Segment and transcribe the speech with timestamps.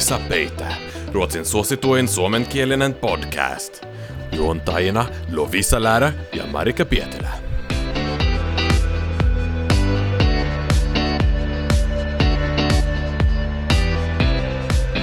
[0.00, 0.74] Lovisa Peitä,
[1.12, 3.86] Ruotsin suosituin suomenkielinen podcast.
[4.32, 7.28] Juontajina Lovisa Lärä ja Marika Pietilä.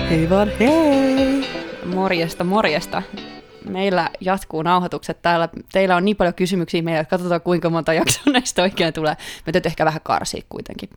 [0.10, 1.48] Hei vaan hei!
[1.86, 3.04] Morjesta, morjesta.
[3.70, 5.50] Meillä jatkuu nauhoitukset täällä.
[5.71, 9.18] Teillä on niin paljon kysymyksiä meillä, että katsotaan kuinka monta jaksoa näistä oikein tulee.
[9.45, 10.90] Me täytyy ehkä vähän karsia kuitenkin.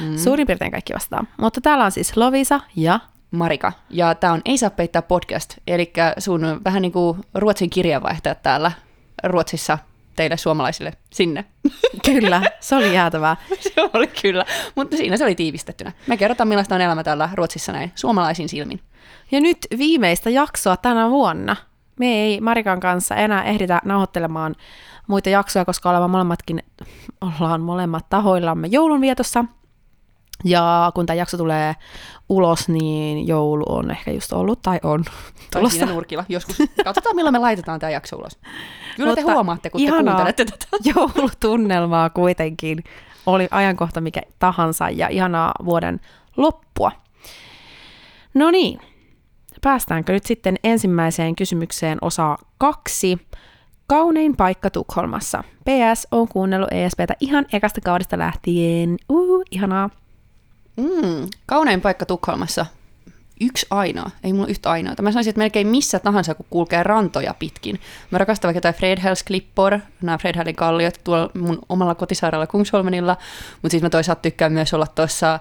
[0.00, 0.18] Mm.
[0.18, 1.28] Suurin piirtein kaikki vastaan.
[1.36, 3.00] Mutta täällä on siis Lovisa ja
[3.36, 3.72] Marika.
[3.90, 8.72] Ja tämä on Ei saa peittää podcast, eli sun vähän niin kuin Ruotsin kirjeenvaihtajat täällä
[9.24, 9.78] Ruotsissa
[10.16, 11.44] teille suomalaisille sinne.
[12.06, 13.36] Kyllä, se oli jäätävää.
[13.74, 14.44] se oli kyllä,
[14.74, 15.92] mutta siinä se oli tiivistettynä.
[16.06, 18.80] Me kerrotaan, millaista on elämä täällä Ruotsissa näin suomalaisin silmin.
[19.30, 21.56] Ja nyt viimeistä jaksoa tänä vuonna.
[22.00, 24.54] Me ei Marikan kanssa enää ehditä nauhoittelemaan
[25.06, 26.62] muita jaksoja, koska olemme molemmatkin,
[27.20, 29.44] ollaan molemmat tahoillamme joulunvietossa.
[30.44, 31.76] Ja kun tämä jakso tulee
[32.28, 35.12] ulos, niin joulu on ehkä just ollut tai on Tai
[35.60, 35.78] tulossa.
[35.78, 36.56] siinä nurkilla joskus.
[36.84, 38.38] Katsotaan, milloin me laitetaan tämä jakso ulos.
[38.96, 40.66] Kyllä te Mutta huomaatte, kun te kuuntelette tätä.
[40.94, 42.84] joulutunnelmaa kuitenkin.
[43.26, 46.00] Oli ajankohta mikä tahansa ja ihanaa vuoden
[46.36, 46.92] loppua.
[48.34, 48.80] No niin,
[49.62, 53.18] päästäänkö nyt sitten ensimmäiseen kysymykseen osa kaksi.
[53.86, 55.44] Kaunein paikka Tukholmassa.
[55.64, 58.96] PS on kuunnellut ESPtä ihan ekasta kaudesta lähtien.
[59.08, 59.90] Uh, ihanaa.
[60.76, 62.66] Mm, kaunein paikka Tukholmassa.
[63.40, 64.94] Yksi ainoa, ei mulla yhtä ainoa.
[65.02, 67.80] Mä sanoisin, että melkein missä tahansa, kun kulkee rantoja pitkin.
[68.10, 73.16] Mä rakastan vaikka jotain Fredhells Klippor, nämä Fredhellin kalliot tuolla mun omalla kotisairaalla Kungsholmenilla,
[73.52, 75.40] mutta siis mä toisaalta tykkään myös olla tuossa,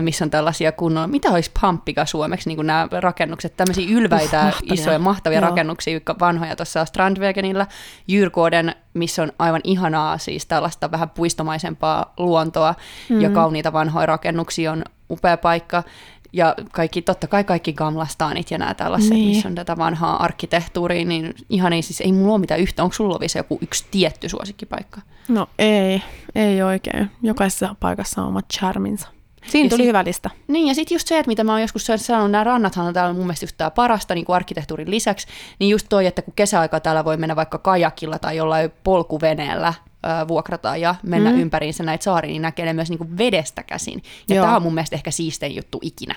[0.00, 4.44] missä on tällaisia kunnon, mitä olisi pamppika suomeksi, niin kuin nämä rakennukset, tämmöisiä ylväitä, Uh,
[4.44, 4.74] mahtavia.
[4.74, 5.48] isoja, mahtavia Joo.
[5.48, 7.66] rakennuksia, jotka vanhoja tuossa Strandvägenillä,
[8.08, 12.74] Jyrkården, missä on aivan ihanaa siis tällaista vähän puistomaisempaa luontoa
[13.08, 13.20] mm.
[13.20, 15.82] ja kauniita vanhoja rakennuksia on upea paikka.
[16.36, 19.28] Ja kaikki, totta kai kaikki Gamlastanit ja nämä tällaiset, Niin.
[19.28, 22.82] missä on tätä vanhaa arkkitehtuuria, niin ihan ei siis, ei mulla ole mitään yhtä.
[22.82, 25.00] Onko sulla Lovisa joku yksi tietty suosikkipaikka?
[25.28, 26.02] No ei,
[26.34, 27.10] ei oikein.
[27.22, 29.08] Jokaisessa paikassa on omat charminsa.
[29.46, 30.30] Siinä Ja tuli sit- hyvä lista.
[30.48, 33.12] Niin, ja sitten just se, että mitä mä oon joskus sanonut, nämä rannathan on täällä
[33.14, 35.26] mun mielestä just tää parasta niin kuin arkkitehtuurin lisäksi,
[35.58, 39.74] niin just toi, että kun kesäaikaa täällä voi mennä vaikka kajakilla tai jollain polkuveneellä
[40.22, 41.38] ö, vuokrataan ja mennä Mm.
[41.40, 44.02] ympäriinsä näitä saaria, niin näkee ne myös niin kuin vedestä käsin.
[44.28, 44.44] Ja Joo.
[44.44, 46.14] tämä on mun mielestä ehkä siistein juttu ikinä.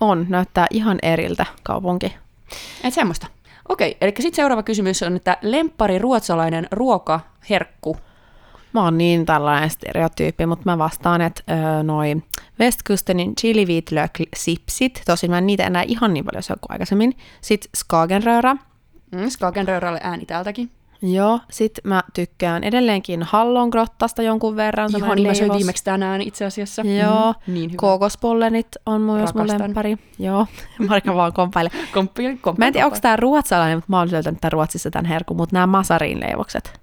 [0.00, 2.14] On, näyttää ihan eriltä kaupunki.
[2.84, 3.26] Et semmoista.
[3.68, 7.96] Okei, eli sitten seuraava kysymys on, että lemppari ruotsalainen ruokaherkku.
[8.72, 12.16] Mä oon niin tällainen stereotyyppi, mutta mä vastaan, että öö, noi
[12.60, 13.66] Westkustenin chili
[14.36, 17.16] sipsit, tosin mä en niitä enää ihan niin paljon syö kuin aikaisemmin.
[17.40, 18.56] Sitten skagenröra,
[19.12, 20.70] Mm, Skagenröralle ääni täältäkin.
[21.02, 21.40] Joo.
[21.50, 24.90] Sitten mä tykkään edelleenkin hallongrottasta jonkun verran.
[24.90, 26.82] Ihan semmoinen niin mä söin viimeksi tänään itse asiassa.
[26.82, 27.76] Joo, Mm, niin hyvä.
[27.80, 29.60] kokospollenit on myös mun Rakastan.
[29.62, 29.96] lemppari.
[30.18, 30.46] Joo,
[30.88, 31.70] Marika vaan komppaile.
[31.94, 35.04] Komppi, komppi, Mä en tiedä, onko tämä ruotsalainen, mutta mä oon löytänyt tämän Ruotsissa tämän
[35.06, 36.80] herkun, mutta nämä masarin leivokset.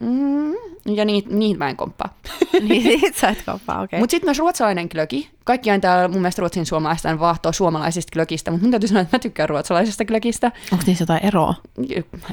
[0.00, 0.52] Mm,
[0.86, 2.18] ja niitä niit mä en komppaa.
[2.68, 3.84] niin sit sä et komppaa, okei.
[3.84, 4.00] Okay.
[4.00, 5.30] Mutta sitten myös ruotsalainen glögi.
[5.44, 9.16] Kaikki aina täällä mun mielestä ruotsin suomalaisten vahtoo suomalaisista glögistä, mutta mun täytyy sanoa, että
[9.16, 10.52] mä tykkään ruotsalaisesta glögistä.
[10.72, 11.54] Onko niissä jotain eroa?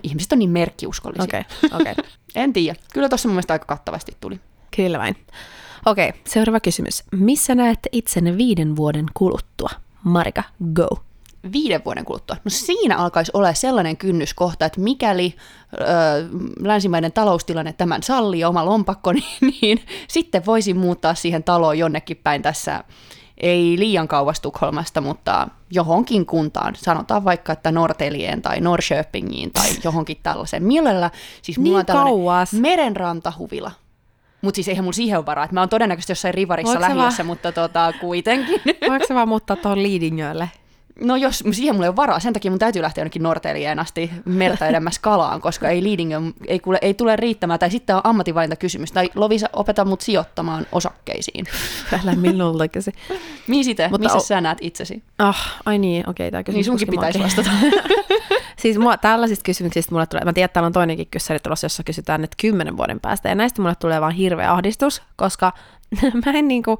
[0.03, 1.23] Ihmiset on niin merkkiuskollisia.
[1.23, 1.43] Okei,
[1.79, 1.95] okei.
[2.35, 2.79] En tiedä.
[2.93, 4.39] Kyllä tuossa mun mielestä aika kattavasti tuli.
[4.75, 5.15] Kyllä vain.
[5.85, 7.03] Okei, seuraava kysymys.
[7.11, 9.69] Missä näette itsenne viiden vuoden kuluttua?
[10.03, 10.87] Marika, go.
[11.53, 12.35] Viiden vuoden kuluttua.
[12.43, 15.35] No siinä alkaisi olla sellainen kynnyskohta, että mikäli
[15.73, 15.77] ö,
[16.61, 19.23] länsimainen taloustilanne tämän sallii oma lompakko, niin,
[19.61, 22.83] niin sitten voisin muuttaa siihen taloon jonnekin päin tässä,
[23.37, 26.75] ei liian kauas Tukholmasta, mutta johonkin kuntaan.
[26.75, 30.63] Sanotaan vaikka, että Nortelien tai Norrköpingiin tai johonkin tällaiseen.
[30.63, 31.11] Mielellä,
[31.41, 32.53] siis mulla Niin on tällainen kauas.
[32.53, 33.71] merenrantahuvila.
[34.41, 35.45] Mutta siis eihän mulla siihen ole varaa.
[35.45, 38.61] että Mä oon todennäköisesti jossain rivarissa Voiko sä lähiössä, vaan- mutta tota, kuitenkin.
[38.89, 40.49] Voiko sä vaan muuttaa tuohon Liidingölle?
[41.01, 44.11] No jos siihen mulla ei ole varaa, sen takia mun täytyy lähteä jonnekin Nortelien asti
[44.25, 46.13] merta edemmäs kalaan, koska ei Leading
[46.47, 50.65] ei, kuule, ei tule riittämään, tai sitten on ammatinvalinta kysymys, tai Lovisa, opeta mut sijoittamaan
[50.71, 51.45] osakkeisiin.
[52.03, 52.91] Älä minulta kysy.
[53.47, 55.03] Mihin sitä, Mutta missä o- sä näet itsesi?
[55.19, 57.49] Ah, ai niin, okei, tämä kysymys Niin sunkin pitäisi vastata.
[58.61, 61.83] siis mua, tällaisista kysymyksistä mulle tulee, mä tiedän, että täällä on toinenkin kyssäri tulossa, jossa
[61.83, 65.51] kysytään nyt kymmenen vuoden päästä, ja näistä mulle tulee vaan hirveä ahdistus, koska
[66.25, 66.79] mä en niinku,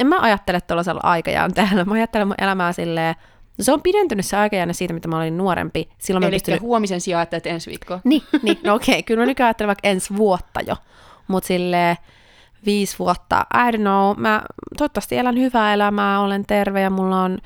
[0.00, 3.14] en mä ajattele tuollaisella aikajänteellä, mä ajattelen mun elämää silleen,
[3.58, 5.88] no se on pidentynyt se aikajänne siitä, mitä mä olin nuorempi.
[5.98, 6.60] Silloin Eli pystyn...
[6.60, 8.00] huomisen sijaan ajattelet ensi viikkoa.
[8.04, 10.76] Niin, niin, no okei, kyllä mä nykyään ajattelen vaikka ensi vuotta jo,
[11.28, 11.96] mutta silleen
[12.66, 14.42] viisi vuotta, I don't know, mä
[14.76, 17.38] toivottavasti elän hyvää elämää, olen terve ja mulla on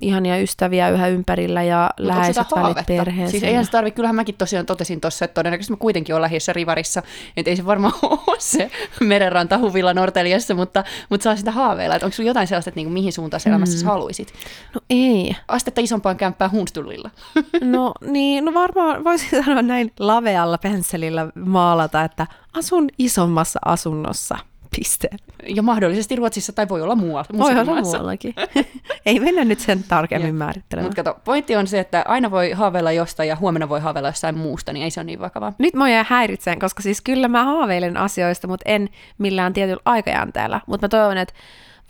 [0.00, 3.30] ihania ystäviä yhä ympärillä ja Mut läheiset välit perheeseen.
[3.30, 6.52] Siis eihän se tarvi, kyllähän mäkin tosiaan totesin tuossa, että todennäköisesti mä kuitenkin olen lähiössä
[6.52, 7.02] Rivarissa,
[7.36, 8.70] että ei se varmaan ole se
[9.00, 12.92] merenranta huvilla Norteliassa, mutta, mutta saa sitä haaveilla, että onko sulla jotain sellaista, että niinku,
[12.92, 13.50] mihin suuntaan mm.
[13.50, 14.32] elämässä sä haluaisit?
[14.74, 15.36] No ei.
[15.48, 17.10] Astetta isompaan kämppään Hunstullilla.
[17.60, 24.38] No niin, no varmaan voisin sanoa näin lavealla pensselillä maalata, että asun isommassa asunnossa.
[24.76, 25.08] Piste.
[25.46, 27.38] Ja mahdollisesti Ruotsissa tai voi olla muualla.
[27.38, 28.34] Voi olla muuallakin.
[29.06, 30.88] ei mennä nyt sen tarkemmin määrittelemään.
[30.88, 34.38] Mutta kato, pointti on se, että aina voi haaveilla jostain ja huomenna voi haaveilla jostain
[34.38, 35.52] muusta, niin ei se ole niin vakavaa.
[35.58, 38.88] Nyt mä jää häiritseen, koska siis kyllä mä haaveilen asioista, mutta en
[39.18, 40.60] millään tietyllä aikajänteellä.
[40.66, 41.34] Mutta mä toivon, että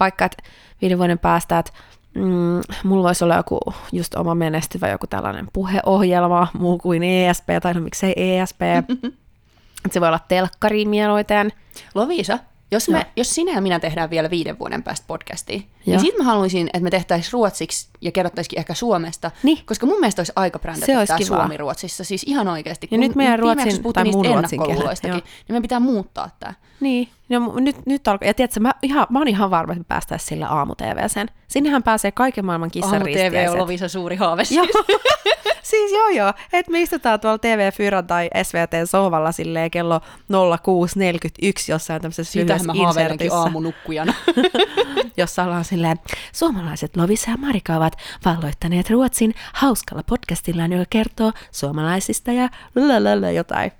[0.00, 0.42] vaikka että
[0.82, 1.72] viiden vuoden päästä, että
[2.14, 3.60] mm, mulla voisi olla joku
[3.92, 8.60] just oma menestyvä joku tällainen puheohjelma, muu kuin ESP, tai no miksei ESP.
[9.90, 11.52] se voi olla telkkari mieluiten.
[11.94, 12.38] Lovisa,
[12.72, 15.66] jos, me, jos sinä ja minä tehdään vielä viiden vuoden päästä podcastia, Joo.
[15.86, 19.58] niin sit mä haluaisin, että me tehtäisiin ruotsiksi ja kerrottaisikin ehkä Suomesta, Niin.
[19.66, 21.18] koska mun mielestä olisi aika brändätä tämä.
[21.24, 22.88] Suomi Ruotsissa, siis ihan oikeasti.
[22.90, 24.60] Ja nyt meidän ruotsin- tai mun ruotsin
[25.08, 25.14] joo.
[25.16, 26.54] niin meidän pitää muuttaa tämä.
[26.80, 28.28] Niin, no, nyt, nyt alkaa.
[28.28, 31.28] Ja tiedätkö, mä, ihan, mä oon ihan varma, että me päästäisiin sillä aamu-tvseen.
[31.48, 33.58] Sinnehän pääsee kaiken maailman kissan Aamu TV on.
[33.58, 34.42] Lovisa suuri haave.
[34.50, 34.86] Joo, siis.
[35.70, 41.64] siis joo joo, että me istutaan tuolla TV Fyran tai SVT sohvalla silleen kello 06.41
[41.68, 44.14] jossain tämmöisessä lyhyessä mä haaveilenkin aamunukkujana.
[45.16, 45.96] jossa ollaan silleen,
[46.32, 53.72] suomalaiset Lovisa ja Marika ovat valloittaneet Ruotsin hauskalla podcastillaan, joka kertoo suomalaisista ja lalalala jotain.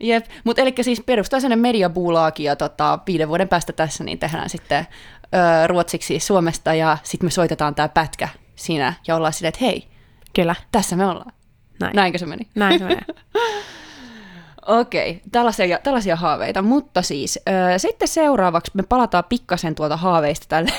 [0.00, 4.50] Jep, mutta eli siis perustaa sellainen mediabuulaaki ja tota, viiden vuoden päästä tässä niin tehdään
[4.50, 4.86] sitten
[5.24, 9.88] ö, ruotsiksi Suomesta ja sitten me soitetaan tämä pätkä siinä ja ollaan silleen, että hei,
[10.34, 11.32] Kyllä, tässä me ollaan.
[11.80, 11.96] näin.
[11.96, 12.48] Näinkö se meni?
[12.54, 13.04] Näin se menee.
[14.66, 20.72] Okei, tällaisia, tällaisia haaveita, mutta siis ö, sitten seuraavaksi me palataan pikkasen tuolta haaveista tälle,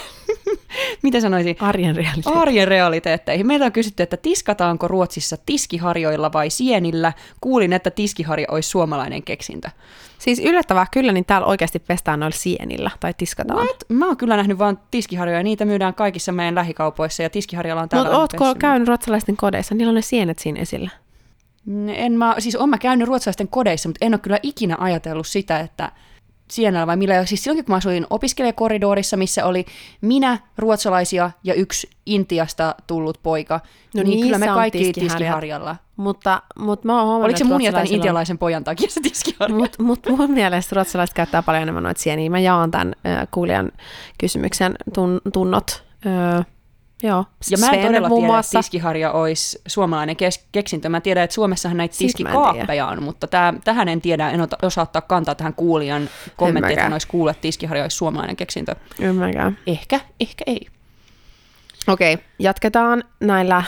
[1.03, 2.39] mitä sanoisin, Arjen realiteetti.
[2.39, 3.47] arjen realiteetteihin.
[3.47, 7.13] Meiltä on kysytty, että tiskataanko Ruotsissa tiskiharjoilla vai sienillä.
[7.41, 9.69] Kuulin, että tiskiharja olisi suomalainen keksintö.
[10.19, 13.59] Siis yllättävää kyllä, niin täällä oikeasti pestään noilla sienillä tai tiskataan.
[13.59, 13.83] What?
[13.89, 18.09] Mä oon kyllä nähnyt vaan tiskiharjoja, niitä myydään kaikissa meidän lähikaupoissa ja tiskiharjalla on täällä.
[18.09, 19.75] Mutta ootko käynyt ruotsalaisten kodeissa?
[19.75, 20.89] Niillä on ne sienet siinä esillä.
[21.87, 25.59] En mä, siis oon mä käynyt ruotsalaisten kodeissa, mutta en ole kyllä ikinä ajatellut sitä,
[25.59, 25.91] että
[26.51, 27.25] sienellä vai millä.
[27.25, 29.65] Siis silloin kun mä asuin opiskelijakoridorissa, missä oli
[30.01, 33.59] minä, ruotsalaisia ja yksi Intiasta tullut poika,
[33.95, 35.75] No niin kyllä me kaikki tiskiharjalla.
[35.97, 39.55] Mutta, mutta mä oon huomannut, Oliko se mun ja tämän intialaisen pojan takia se tiskiharja?
[39.55, 42.29] Mut, mut mun mielestä ruotsalaiset käyttää paljon enemmän noita sieniä.
[42.29, 43.71] Mä jaan tämän äh, kuulijan
[44.17, 45.83] kysymyksen tun, tunnot.
[46.05, 46.45] Äh,
[47.03, 48.59] joo, Ja mä en todella muun tiedä, muassa.
[48.59, 50.89] että tiskiharja olisi suomalainen kes- keksintö.
[50.89, 54.81] Mä tiedän, että Suomessahan näitä en tiskikaappeja on, mutta tää, tähän en tiedä, en osaa
[54.81, 58.75] ottaa kantaa tähän kuulijan kommenttiin, että hän olisi kuullut, että tiskiharja olisi suomalainen keksintö.
[58.99, 59.57] Ymmärrän.
[59.67, 60.67] Ehkä, ehkä ei.
[61.87, 63.63] Okei, okay, jatketaan näillä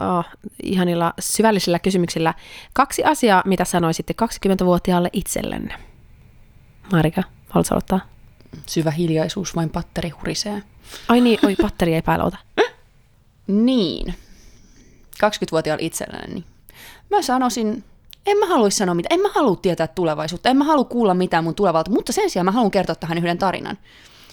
[0.00, 0.24] oh,
[0.62, 2.34] ihanilla syvällisillä kysymyksillä.
[2.72, 5.74] Kaksi asiaa, mitä sanoisitte 20-vuotiaalle itsellenne.
[6.92, 8.00] Marika, haluatko aloittaa?
[8.66, 10.62] Syvä hiljaisuus, vain patteri hurisee.
[11.08, 12.36] Ai niin, oi, patteri ei päällä ota.
[13.46, 14.14] Niin.
[15.24, 16.44] 20-vuotiaalla itselleni.
[17.10, 17.84] Mä sanoisin,
[18.26, 21.44] en mä haluaisi sanoa mitään, en mä halua tietää tulevaisuutta, en mä halua kuulla mitään
[21.44, 23.78] mun tulevalta, mutta sen sijaan mä haluan kertoa tähän yhden tarinan.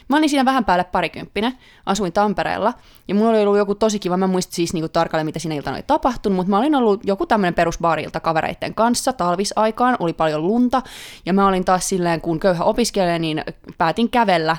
[0.07, 2.73] Mä olin siinä vähän päälle parikymppinen, asuin Tampereella,
[3.07, 5.55] ja mulla oli ollut joku tosi kiva, mä en muista siis niinku tarkalleen, mitä siinä
[5.55, 10.47] iltana oli tapahtunut, mutta mä olin ollut joku tämmöinen perusbaarilta kavereitten kanssa talvisaikaan, oli paljon
[10.47, 10.81] lunta,
[11.25, 13.43] ja mä olin taas silleen, kun köyhä opiskelija, niin
[13.77, 14.57] päätin kävellä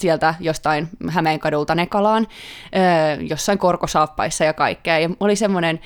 [0.00, 2.26] sieltä jostain Hämeenkadulta Nekalaan,
[2.76, 4.98] öö, jossain korkosaappaissa ja kaikkea.
[4.98, 5.80] Ja oli semmoinen,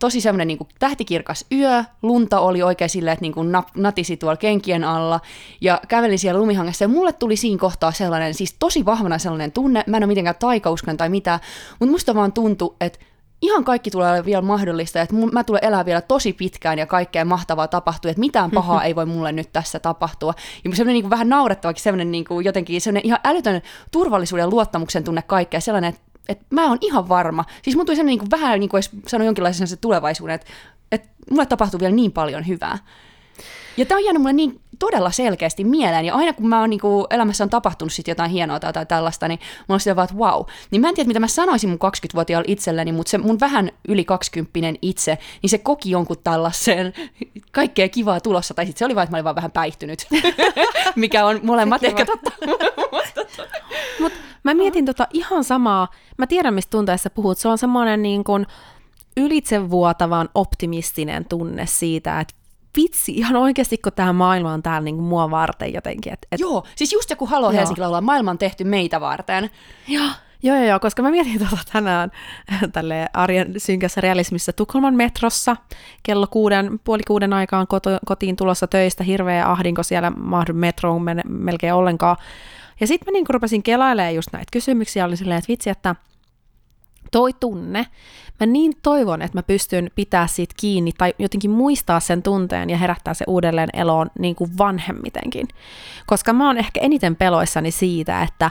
[0.00, 4.84] tosi semmoinen niin tähtikirkas yö, lunta oli oikein silleen, että niin kuin natisi tuolla kenkien
[4.84, 5.20] alla,
[5.60, 9.84] ja kävelin siellä lumihangessa, ja mulle tuli siinä kohtaa sellainen, siis tosi vahvana sellainen tunne,
[9.86, 11.40] mä en ole mitenkään taikauskon tai mitään,
[11.80, 12.98] mutta musta vaan tuntui, että
[13.44, 17.68] ihan kaikki tulee vielä mahdollista, että mä tulen elää vielä tosi pitkään ja kaikkea mahtavaa
[17.68, 20.34] tapahtuu, että mitään pahaa ei voi mulle nyt tässä tapahtua.
[20.64, 25.04] Ja semmoinen niin vähän naurettavakin, semmoinen niin kuin jotenkin semmoinen ihan älytön turvallisuuden ja luottamuksen
[25.04, 27.44] tunne kaikkea, sellainen, että, että mä oon ihan varma.
[27.62, 30.46] Siis mun tuli semmoinen niin kuin vähän niin kuin sanonut jonkinlaisen se tulevaisuuden, että,
[30.92, 32.78] että mulle tapahtuu vielä niin paljon hyvää.
[33.76, 37.06] Ja tämä on jäänyt mulle niin todella selkeästi mieleen, ja aina kun mä oon niinku,
[37.10, 39.38] elämässä on tapahtunut sit jotain hienoa tai, tai tällaista, niin
[39.68, 40.42] mä oon sitä vaan, että wow.
[40.70, 44.04] Niin mä en tiedä, mitä mä sanoisin mun 20-vuotiaalle itselleni, mutta se mun vähän yli
[44.04, 46.92] 20 itse, niin se koki jonkun tällaisen
[47.52, 50.06] kaikkea kivaa tulossa, tai sitten se oli vaan, että mä olin vaan vähän päihtynyt,
[50.96, 52.00] mikä on molemmat Se kiva.
[52.00, 52.30] ehkä totta.
[54.00, 54.12] Mut
[54.42, 55.88] mä mietin tota ihan samaa,
[56.18, 58.46] mä tiedän mistä tunteessa puhut, se on semmoinen niin kuin
[59.16, 62.34] ylitsevuotavan optimistinen tunne siitä, että
[62.76, 66.12] vitsi, ihan oikeasti kun tämä maailma on täällä niin kuin mua varten jotenkin.
[66.12, 67.52] Et, et, Joo, siis just joku Halo Joo.
[67.52, 69.50] Helsinki laulaa, maailma on tehty meitä varten.
[69.88, 70.00] ja,
[70.42, 72.10] Joo, joo, joo, koska mä mietin tuota tänään
[72.72, 75.56] tälle arjen synkässä realismissa Tukholman metrossa
[76.02, 81.74] kello kuuden, puoli kuuden aikaan koto, kotiin tulossa töistä, hirveä ahdinko siellä mahdu metroon melkein
[81.74, 82.16] ollenkaan.
[82.80, 85.94] Ja sitten mä niin rupesin kelailemaan just näitä kysymyksiä, oli silleen, että vitsi, että
[87.14, 87.86] toi tunne,
[88.40, 92.76] mä niin toivon, että mä pystyn pitää siitä kiinni tai jotenkin muistaa sen tunteen ja
[92.76, 95.48] herättää se uudelleen eloon niin kuin vanhemmitenkin.
[96.06, 98.50] Koska mä oon ehkä eniten peloissani siitä, että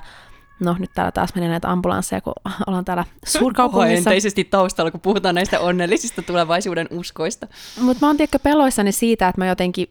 [0.64, 2.34] No nyt täällä taas menee näitä ambulansseja, kun
[2.68, 3.92] ollaan täällä suurkaupungissa.
[3.92, 7.48] Ohenteisesti taustalla, kun puhutaan näistä onnellisista tulevaisuuden uskoista.
[7.82, 9.88] Mutta mä oon tiedätkö peloissani siitä, että mä jotenkin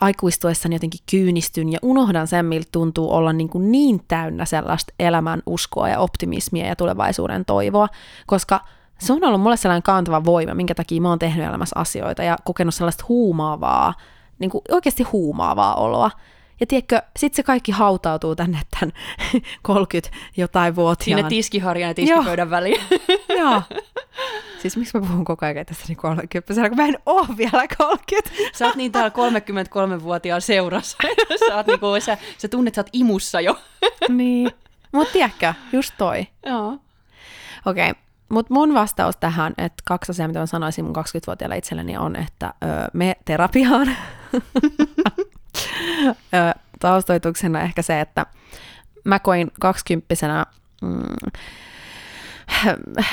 [0.00, 5.42] aikuistuessani jotenkin kyynistyn ja unohdan sen, miltä tuntuu olla niin, kuin niin täynnä sellaista elämän
[5.46, 7.88] uskoa ja optimismia ja tulevaisuuden toivoa,
[8.26, 8.60] koska
[8.98, 12.36] se on ollut mulle sellainen kantava voima, minkä takia mä oon tehnyt elämässä asioita ja
[12.44, 13.94] kokenut sellaista huumaavaa,
[14.38, 16.10] niin kuin oikeasti huumaavaa oloa.
[16.60, 18.92] Ja tiedätkö, sit se kaikki hautautuu tänne tämän
[19.62, 21.18] 30 jotain vuotiaan.
[21.18, 22.80] Sinne tiskiharjan ja tiskipöydän väliin.
[23.38, 23.62] Joo.
[24.62, 28.30] Siis miksi mä puhun koko ajan tässä niin 30 kun mä en oo vielä 30.
[28.52, 30.98] Sä oot niin täällä 33-vuotiaan seurassa.
[31.48, 33.58] sä, oot niin kuin, sä, sä tunnet, sä oot imussa jo.
[34.08, 34.50] niin.
[34.92, 36.26] Mut tiedätkö, just toi.
[36.46, 36.78] Joo.
[37.66, 38.02] Okei, okay.
[38.28, 42.54] Mutta mun vastaus tähän, että kaksi asiaa, mitä mä sanoisin mun 20-vuotiaille itselleni on, että
[42.62, 43.96] ö, me terapiaan.
[46.80, 48.26] taustoituksena ehkä se, että
[49.04, 50.46] mä koin kaksikymppisenä
[50.82, 51.30] mm,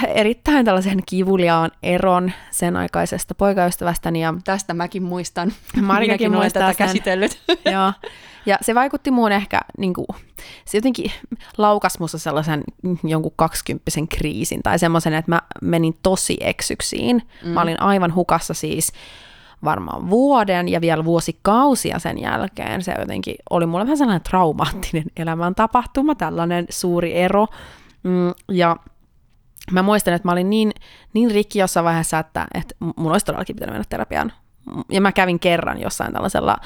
[0.08, 4.22] erittäin tällaisen kivuliaan eron sen aikaisesta poikaystävästäni.
[4.22, 5.54] Ja Tästä mäkin muistan.
[5.82, 6.88] Marinakin muistaa tätä sen.
[6.88, 7.42] käsitellyt.
[7.74, 7.94] Joo.
[8.46, 10.08] Ja se vaikutti muun ehkä, niin kuin,
[10.66, 11.12] se jotenkin
[11.58, 12.64] laukas musta sellaisen
[13.04, 17.22] jonkun kaksikymppisen kriisin tai semmoisen, että mä menin tosi eksyksiin.
[17.44, 17.50] Mm.
[17.50, 18.92] Mä olin aivan hukassa siis
[19.64, 22.84] varmaan vuoden ja vielä vuosikausia sen jälkeen.
[22.84, 27.48] Se jotenkin oli mulle vähän sellainen traumaattinen elämäntapahtuma, tällainen suuri ero.
[28.04, 28.78] Mm, ja
[29.72, 30.72] mä muistan, että mä olin niin,
[31.14, 34.32] niin rikki jossain vaiheessa, että, että mun olisi todellakin pitänyt mennä terapiaan.
[34.92, 36.58] Ja mä kävin kerran jossain tällaisella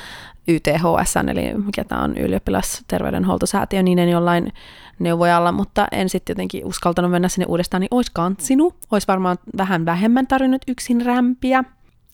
[0.48, 4.54] YTHS, eli mikä tämä on ylioppilasterveydenhuoltosäätiö, niin en jollain
[5.00, 8.76] neuvojalla, mutta en sitten jotenkin uskaltanut mennä sinne uudestaan, niin olisi kantsinut.
[8.92, 11.64] Olisi varmaan vähän vähemmän tarvinnut yksin rämpiä.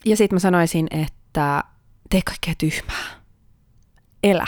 [0.06, 1.64] Ja sitten mä sanoisin, että
[2.10, 3.06] tee kaikkea tyhmää.
[4.24, 4.48] Elä.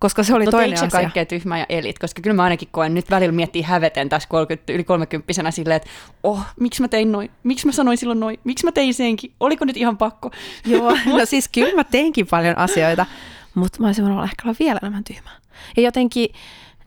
[0.00, 0.90] Koska se oli no, toinen asia.
[0.90, 1.98] kaikkea tyhmää ja elit?
[1.98, 5.88] Koska kyllä mä ainakin koen nyt välillä miettii häveten tässä 30, yli 30 silleen, että
[6.22, 7.30] oh, miksi mä tein noin?
[7.42, 8.40] Miksi mä sanoin silloin noin?
[8.44, 9.32] Miksi mä tein senkin?
[9.40, 10.30] Oliko nyt ihan pakko?
[10.66, 13.06] Joo, no siis kyllä mä teinkin paljon asioita,
[13.54, 15.30] mutta mä olisin voinut olla ehkä olla vielä enemmän tyhmä.
[15.76, 16.28] Ja jotenkin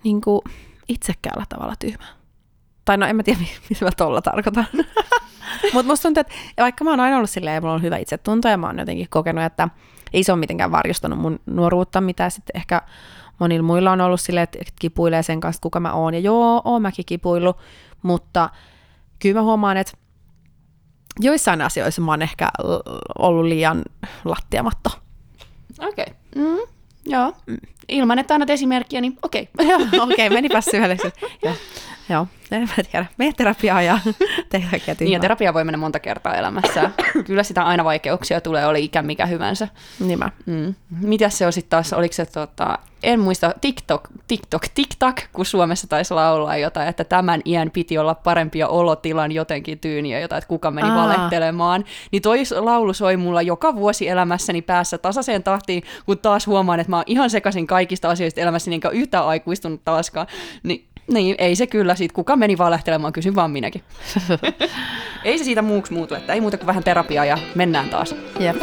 [0.03, 0.41] niin kuin,
[0.87, 2.20] itsekkäällä tavalla tyhmä.
[2.85, 4.67] Tai no en mä tiedä, mitä mä tolla tarkoitan.
[5.73, 8.47] Mutta musta tuntuu, että vaikka mä oon aina ollut silleen ja mulla on hyvä itsetunto
[8.47, 9.69] ja mä oon jotenkin kokenut, että
[10.13, 12.81] ei se ole mitenkään varjostanut mun nuoruutta, mitä sitten ehkä
[13.39, 16.13] monilla muilla on ollut silleen, että kipuilee sen kanssa, kuka mä oon.
[16.13, 17.57] Ja joo, oon mäkin kipuillut,
[18.01, 18.49] mutta
[19.19, 19.97] kyllä mä huomaan, että
[21.19, 22.49] joissain asioissa mä oon ehkä
[23.19, 23.83] ollut liian
[24.25, 24.89] lattiamatto.
[25.79, 26.05] Okei.
[26.09, 26.45] Okay.
[26.45, 26.57] Mm,
[27.05, 27.33] joo.
[27.89, 29.49] Ilman, että annat esimerkkiä, niin okei.
[29.59, 29.99] Okay.
[29.99, 31.25] Okei, okay, menipä syvälliseksi.
[32.09, 33.05] Joo, en mä tiedä.
[33.17, 33.99] Mene terapiaa ja
[34.49, 36.91] tee kaikkea Niin, ja terapia voi mennä monta kertaa elämässä.
[37.27, 39.67] Kyllä sitä aina vaikeuksia tulee, oli ikä mikä hyvänsä.
[39.99, 40.29] Nimä.
[40.45, 40.75] Mm.
[41.01, 45.87] Mitäs se on sitten taas, oliko se tota, en muista, TikTok, TikTok, TikTok, kun Suomessa
[45.87, 50.71] taisi laulaa jotain, että tämän iän piti olla parempia olotilan jotenkin tyyniä, jotain, että kuka
[50.71, 50.95] meni Aa.
[50.95, 51.85] valehtelemaan.
[52.11, 56.89] Niin toi laulu soi mulla joka vuosi elämässäni päässä tasaiseen tahtiin, kun taas huomaan, että
[56.89, 60.27] mä oon ihan sekaisin kaikista asioista elämässäni, enkä yhtään aikuistunut taaskaan.
[60.63, 62.13] Niin niin, ei se kyllä siitä.
[62.13, 63.83] Kuka meni valehtelemaan, kysyn vaan minäkin.
[65.23, 68.15] ei se siitä muuksi muutu, että ei muuta kuin vähän terapiaa ja mennään taas.
[68.39, 68.55] Jep.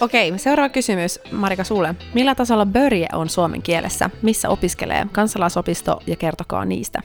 [0.00, 1.94] Okei, seuraava kysymys Marika sulle.
[2.14, 4.10] Millä tasolla börje on suomen kielessä?
[4.22, 7.02] Missä opiskelee kansalaisopisto ja kertokaa niistä?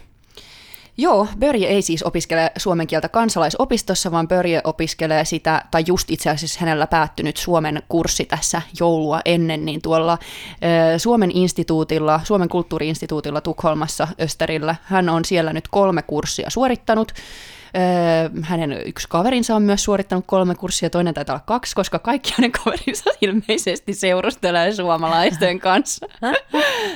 [0.98, 6.30] Joo, Börje ei siis opiskele suomen kieltä kansalaisopistossa, vaan Börje opiskelee sitä, tai just itse
[6.30, 10.18] asiassa hänellä päättynyt Suomen kurssi tässä joulua ennen, niin tuolla
[10.98, 17.12] Suomen instituutilla, Suomen kulttuuriinstituutilla Tukholmassa Österillä, hän on siellä nyt kolme kurssia suorittanut,
[18.42, 22.52] hänen yksi kaverinsa on myös suorittanut kolme kurssia, toinen taitaa olla kaksi, koska kaikki hänen
[22.52, 26.08] kaverinsa ilmeisesti seurustelee suomalaisten kanssa.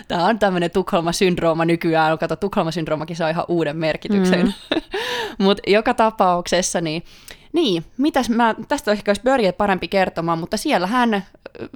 [0.07, 2.17] Tämä on tämmöinen Tukholma-syndrooma nykyään.
[2.17, 4.45] Kato, Tukholma-syndroomakin saa ihan uuden merkityksen.
[4.45, 4.81] Mm.
[5.45, 7.03] Mutta joka tapauksessa niin
[7.53, 11.25] Niin, mitäs mä, tästä ehkä olisi Börje parempi kertomaan, mutta siellä hän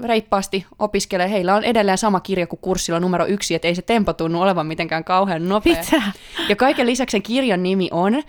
[0.04, 1.30] reippaasti opiskelee.
[1.30, 4.68] Heillä on edelleen sama kirja kuin kurssilla numero yksi, että ei se tempo tunnu olevan
[4.68, 5.76] mitenkään kauhean nopea.
[5.78, 6.02] Mitä?
[6.50, 8.22] Ja kaiken lisäksi sen kirjan nimi on ö,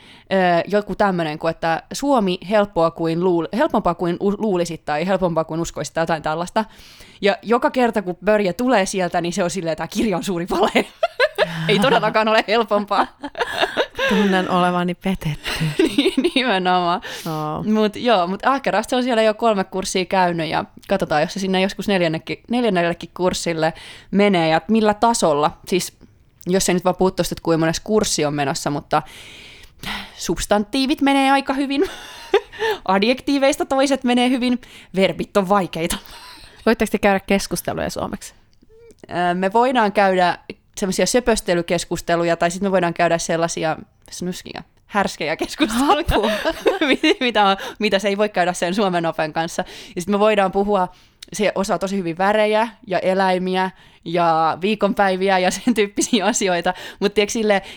[0.67, 5.61] joku tämmöinen kuin, että Suomi helppoa kuin luul, helpompaa kuin u- luulisit tai helpompaa kuin
[5.61, 6.65] uskoisit tai jotain tällaista.
[7.21, 10.25] Ja joka kerta, kun Börje tulee sieltä, niin se on silleen, että tämä kirja on
[10.25, 10.87] suuri vale.
[11.69, 13.07] ei todellakaan ole helpompaa.
[14.09, 15.65] Tunnen olevani petetty.
[16.37, 17.00] Nimenomaan.
[17.26, 17.73] Oh.
[17.73, 21.61] Mutta joo, mutta ahkerasti on siellä jo kolme kurssia käynyt ja katsotaan, jos se sinne
[21.61, 21.88] joskus
[22.49, 23.73] neljännellekin kurssille
[24.11, 25.59] menee ja millä tasolla.
[25.69, 25.97] Siis
[26.47, 29.03] jos ei nyt vaan puhu tuosta, että kuinka monessa kurssi on menossa, mutta
[30.17, 31.85] substantiivit menee aika hyvin.
[32.88, 34.61] Adjektiiveista toiset menee hyvin.
[34.97, 35.97] Verbit on vaikeita.
[36.67, 38.35] Voitteko te käydä keskusteluja suomeksi?
[39.35, 40.38] Me voidaan käydä
[40.76, 43.76] semmoisia söpöstelykeskusteluja tai sitten me voidaan käydä sellaisia
[44.11, 44.62] snuskia,
[44.95, 46.39] härskejä keskusteluja,
[47.21, 49.65] mitä, on, mitä se ei voi käydä sen Suomen open kanssa.
[49.97, 50.89] Ja sitten me voidaan puhua,
[51.33, 53.71] se osaa tosi hyvin värejä ja eläimiä
[54.05, 57.21] ja viikonpäiviä ja sen tyyppisiä asioita, mutta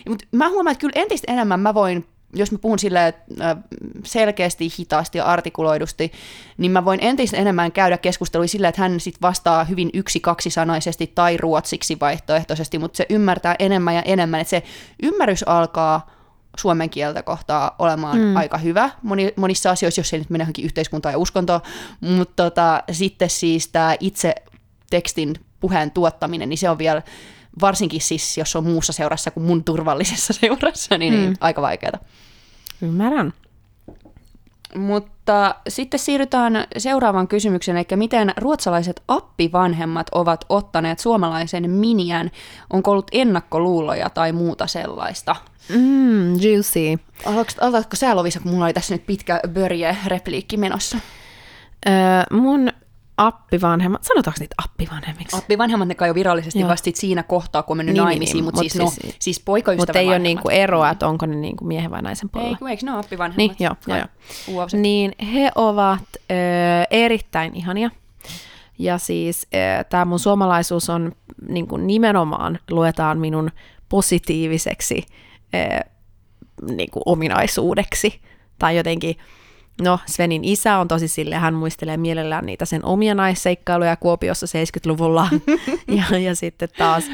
[0.08, 3.14] mut mä huomaan, että kyllä entistä enemmän mä voin jos mä puhun sille
[4.04, 6.12] selkeästi, hitaasti ja artikuloidusti,
[6.58, 11.36] niin mä voin entistä enemmän käydä keskustelua sillä, että hän sit vastaa hyvin yksi-kaksisanaisesti tai
[11.36, 14.62] ruotsiksi vaihtoehtoisesti, mutta se ymmärtää enemmän ja enemmän, että se
[15.02, 16.17] ymmärrys alkaa
[16.58, 18.36] suomen kieltä kohtaa olemaan mm.
[18.36, 21.60] aika hyvä moni, monissa asioissa, jos ei nyt mene johonkin yhteiskuntaan ja uskontoon,
[22.00, 24.34] mutta tota, sitten siis tämä itse
[24.90, 27.02] tekstin puheen tuottaminen, niin se on vielä
[27.60, 31.20] varsinkin siis, jos on muussa seurassa kuin mun turvallisessa seurassa, niin, mm.
[31.20, 31.98] niin aika vaikeaa.
[32.82, 33.32] Ymmärrän.
[34.76, 42.30] Mutta sitten siirrytään seuraavaan kysymykseen, eli miten ruotsalaiset appivanhemmat ovat ottaneet suomalaisen miniän?
[42.70, 45.36] Onko ollut ennakkoluuloja tai muuta sellaista?
[45.68, 46.80] Mm, juicy.
[47.60, 50.98] Aloitatko sä Lovisa, kun mulla oli tässä nyt pitkä börje-repliikki menossa?
[51.88, 51.92] Öö,
[52.30, 52.68] mun
[53.16, 55.36] appivanhemmat, sanotaanko niitä appivanhemmiksi?
[55.36, 56.68] Appivanhemmat ne kai jo virallisesti Joo.
[56.68, 59.40] vasta siinä kohtaa, kun on mennyt Niin, naimisiin, niin, mutta mut siis, no, siis- siis
[59.40, 62.58] poikaystävän Mutta ei ole niinku eroa, että onko ne niinku miehen vai naisen Ei, puolella.
[62.58, 63.36] kun eikö ne ole appivanhemmat?
[63.36, 64.06] Niin, joo, joo.
[64.48, 64.80] Uauset.
[64.80, 66.24] Niin he ovat ö,
[66.90, 67.90] erittäin ihania.
[68.78, 69.46] Ja siis
[69.88, 71.12] tämä mun suomalaisuus on
[71.48, 73.50] niin kuin nimenomaan luetaan minun
[73.88, 75.02] positiiviseksi
[75.54, 75.80] ö,
[76.70, 78.20] niin kuin ominaisuudeksi.
[78.58, 79.16] Tai jotenkin,
[79.82, 85.28] no Svenin isä on tosi sille, hän muistelee mielellään niitä sen omia naisseikkailuja Kuopiossa 70-luvulla.
[86.10, 87.04] ja, ja sitten taas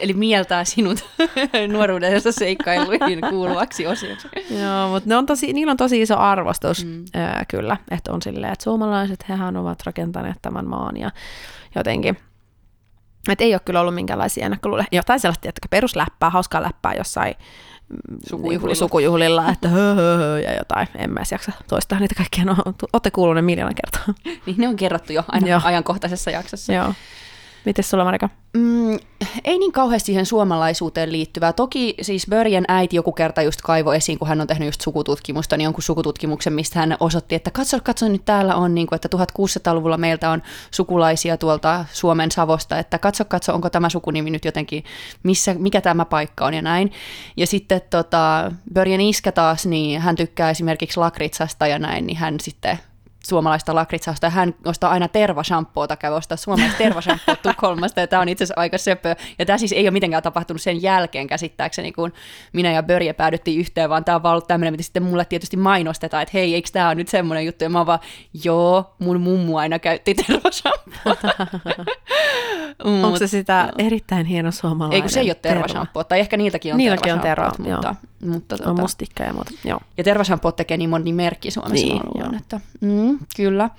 [0.00, 1.04] Eli mieltää sinut
[1.72, 4.28] nuoruudessa seikkailuihin kuuluvaksi osioksi.
[4.50, 7.04] Joo, mutta ne on tosi, niillä on tosi iso arvostus mm.
[7.14, 11.10] ää, kyllä, että on silleen, että suomalaiset, hehän ovat rakentaneet tämän maan ja
[11.74, 12.16] jotenkin.
[13.28, 14.86] Että ei ole kyllä ollut minkäänlaisia ennakkoluuloja.
[14.92, 17.34] Jotain sellaista, tiettäkö, perusläppää, hauskaa läppää jossain
[18.26, 18.66] Sukujuhlilla.
[18.66, 20.88] niinku sukujuhlilla, että hö, hö, hö, ja jotain.
[20.96, 22.44] En mä jaksa toistaa niitä kaikkia.
[22.44, 22.56] No,
[22.92, 24.14] olette kuulleet ne miljoona kertaa.
[24.46, 25.60] Niin ne on kerrottu jo aina Joo.
[25.64, 26.72] ajankohtaisessa jaksossa.
[26.72, 26.92] Joo.
[27.64, 28.28] Mites sulla, Marika?
[28.56, 28.98] Mm,
[29.44, 31.52] ei niin kauheasti siihen suomalaisuuteen liittyvää.
[31.52, 35.56] Toki siis Börjen äiti joku kerta just kaivo esiin, kun hän on tehnyt just sukututkimusta,
[35.56, 39.08] niin jonkun sukututkimuksen, mistä hän osoitti, että katso, katso nyt täällä on, niin kuin, että
[39.16, 44.84] 1600-luvulla meiltä on sukulaisia tuolta Suomen Savosta, että katso, katso, onko tämä sukunimi nyt jotenkin,
[45.22, 46.92] missä, mikä tämä paikka on ja näin.
[47.36, 52.40] Ja sitten tota, Börjen iskä taas, niin hän tykkää esimerkiksi lakritsasta ja näin, niin hän
[52.40, 52.78] sitten
[53.24, 58.28] suomalaista lakritsausta, ja hän ostaa aina tervashampoota, käy ostaa suomalaista tervashampoota Tukholmasta, ja tämä on
[58.28, 59.16] itse asiassa aika söpö.
[59.38, 62.12] Ja tämä siis ei ole mitenkään tapahtunut sen jälkeen käsittääkseni, kun
[62.52, 65.56] minä ja Börje päädyttiin yhteen, vaan tämä on vaan ollut tämmöinen, mitä sitten mulle tietysti
[65.56, 68.00] mainostetaan, että hei, eikö tämä ole nyt semmoinen juttu, ja mä oon vaan,
[68.44, 71.28] joo, mun mummu aina käytti tervashampoota.
[73.04, 76.72] Onko se sitä erittäin hieno suomalainen Ei kun se ei ole tervashampoo, tai ehkä niiltäkin
[76.72, 79.50] on Niilläkin on tervashampoot, terva, mutta, mutta On tota, mustikka ja muuta.
[79.64, 79.80] Joo.
[79.98, 82.28] Ja tervashampoot tekee niin moni merkki Suomessa, Niin, joo.
[82.36, 83.70] että mm, kyllä.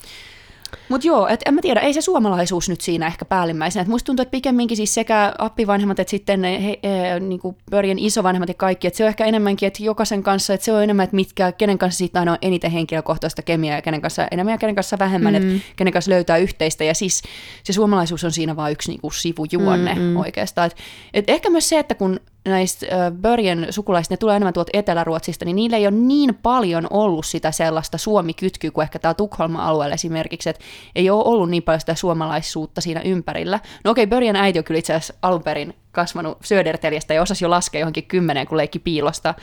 [0.90, 3.82] Mutta joo, et en mä tiedä, ei se suomalaisuus nyt siinä ehkä päällimmäisenä.
[3.82, 8.50] Et musta tuntuu, että pikemminkin siis sekä appivanhemmat että sitten he, he, niinku Börjen isovanhemmat
[8.50, 11.16] ja kaikki, että se on ehkä enemmänkin, että jokaisen kanssa, että se on enemmän, että
[11.16, 14.76] mitkä, kenen kanssa siitä aina on eniten henkilökohtaista kemiaa ja kenen kanssa enemmän ja kenen
[14.76, 15.56] kanssa vähemmän, mm.
[15.56, 16.84] että kenen kanssa löytää yhteistä.
[16.84, 17.22] Ja siis
[17.64, 20.18] se suomalaisuus on siinä vaan yksi niinku sivujuonne mm-hmm.
[20.18, 20.68] oikeastaan.
[20.68, 20.76] Et,
[21.14, 22.86] et ehkä myös se, että kun näistä
[23.22, 27.52] Börjen sukulaisista, ne tulee enemmän tuolta Etelä-Ruotsista, niin niillä ei ole niin paljon ollut sitä
[27.52, 30.64] sellaista suomi-kytkyä kuin ehkä täällä Tukholman alueella esimerkiksi, että
[30.96, 33.60] ei ole ollut niin paljon sitä suomalaisuutta siinä ympärillä.
[33.84, 37.50] No okei, Börjen äiti on kyllä itse asiassa alun perin kasvanut Söderteljestä ja osasi jo
[37.50, 39.34] laskea johonkin kymmenen, kun leikki piilosta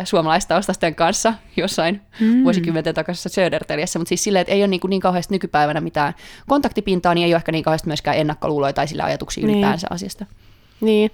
[0.00, 2.44] ö, suomalaistaustasten kanssa jossain mm.
[2.44, 6.14] vuosikymmenten takaisessa Söderteljessä, mutta siis silleen, että ei ole niin, kuin niin kauheasti nykypäivänä mitään
[6.48, 9.56] kontaktipintaa, niin ei ole ehkä niin kauheasti myöskään ennakkoluuloja tai sillä ajatuksia Niin.
[9.56, 10.26] ylipäänsä asiasta.
[10.80, 11.10] Niin.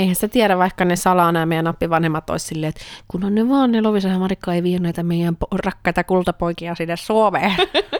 [0.00, 3.48] Eihän sitä tiedä, vaikka ne salaa nämä meidän nappivanhemmat olisi silleen, että kun on ne
[3.48, 7.52] vaan ne Lovisa ja Marikka ei vie näitä meidän rakkaita kultapoikia sinne Suomeen.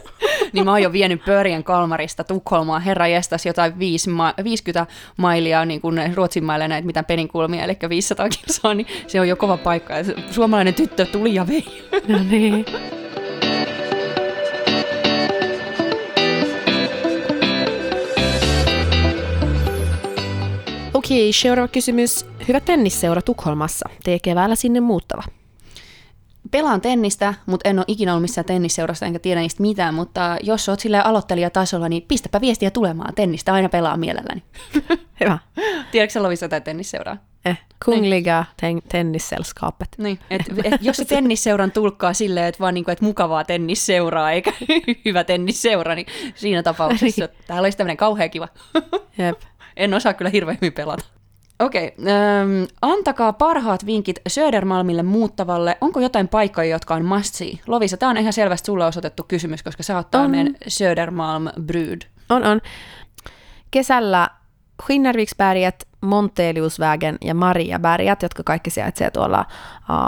[0.52, 4.86] niin mä oon jo vienyt Pörjen Kalmarista Tukholmaan, herra jestas, jotain viisi ma- 50
[5.16, 9.36] mailia niin kuin Ruotsin maille näitä mitään peninkulmia, eli 500 kilsaa, niin se on jo
[9.36, 9.96] kova paikka.
[9.96, 11.88] Ja se Suomalainen tyttö tuli ja vei.
[12.08, 12.64] no niin.
[21.00, 22.26] Okei, seuraava kysymys.
[22.48, 23.88] Hyvä tennisseura Tukholmassa.
[24.04, 25.22] Tee keväällä sinne muuttava.
[26.50, 30.68] Pelaan tennistä, mutta en ole ikinä ollut missään tennisseurassa, enkä tiedä niistä mitään, mutta jos
[30.68, 33.14] oot silleen aloittelijatasolla, niin pistäpä viestiä tulemaan.
[33.14, 34.42] Tennistä aina pelaa mielelläni.
[35.20, 35.38] Hyvä.
[35.90, 37.16] Tiedätkö sä Lovisa jotain tennisseuraa?
[37.44, 39.88] Eh, Kungliga ten- tennissällskapet.
[39.98, 44.52] Niin, et, et, jos se tennisseuran tulkkaa silleen, että vaan niinku, et mukavaa tennisseuraa eikä
[45.04, 48.48] hyvä tennisseura, niin siinä tapauksessa täällä olisi tämmöinen kauhean kiva.
[49.18, 49.40] Jep.
[49.76, 51.04] En osaa kyllä hirveän hyvin pelata.
[51.60, 55.78] Okei, okay, ähm, antakaa parhaat vinkit Södermalmille muuttavalle.
[55.80, 57.58] Onko jotain paikkoja, jotka on must see?
[57.66, 62.02] Lovisa, tämä on ihan selvästi sulle osoitettu kysymys, koska sä oot meidän Södermalm Bryd.
[62.30, 62.60] On, on.
[63.70, 64.28] Kesällä
[64.82, 69.46] Skinnerviksberget, Monteliusvägen ja Mariaberget, jotka kaikki sijaitsee tuolla,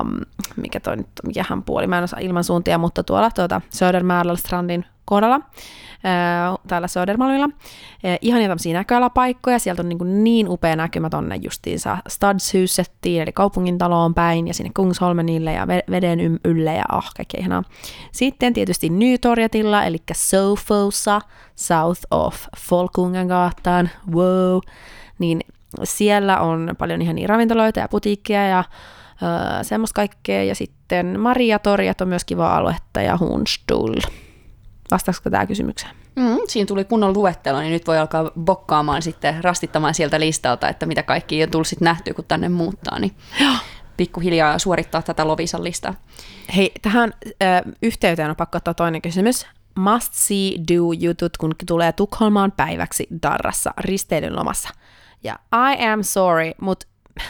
[0.01, 0.21] um,
[0.57, 5.41] mikä toi nyt, mikähän puoli, mä en osaa ilmansuuntia, mutta tuolla tuota Södermäärlstrandin kohdalla,
[6.05, 7.49] ää, täällä Södermalmilla.
[8.05, 13.79] Ää, ihania tämmöisiä näköalapaikkoja, sieltä on niin, niin upea näkymä tonne justiinsa Stadshusettiin, eli kaupungin
[13.79, 17.63] taloon päin, ja sinne Kungsholmenille ja ve- veden ylle, ja ah, kaikkea ihanaa.
[18.13, 21.21] Sitten tietysti Nytorjatilla, eli Sofossa,
[21.55, 24.59] south of Folkungangatan, wow,
[25.19, 25.41] niin
[25.85, 28.65] siellä on paljon ihan ravintoloita ja putiikkeja ja
[29.63, 30.45] semmoista kaikkea.
[30.45, 33.95] Ja sitten Maria-torjat on myös kiva aluetta ja Hunstull.
[34.91, 35.97] Vastaisiko tämä kysymykseen?
[36.17, 40.87] Mm, siinä tuli kunnon luettelo, niin nyt voi alkaa bokkaamaan sitten, rastittamaan sieltä listalta, että
[40.87, 43.17] mitä kaikki on tullut sitten nähtyä, kun tänne muuttaa, niin
[43.97, 45.95] pikkuhiljaa suorittaa tätä Lovisan listaa.
[46.57, 47.35] Hei, tähän ö,
[47.83, 49.47] yhteyteen on pakko ottaa toinen kysymys.
[49.79, 54.69] Must see do jutut, kun tulee Tukholmaan päiväksi Darrassa risteilyn lomassa.
[55.25, 55.39] Ja
[55.73, 56.87] I am sorry, mutta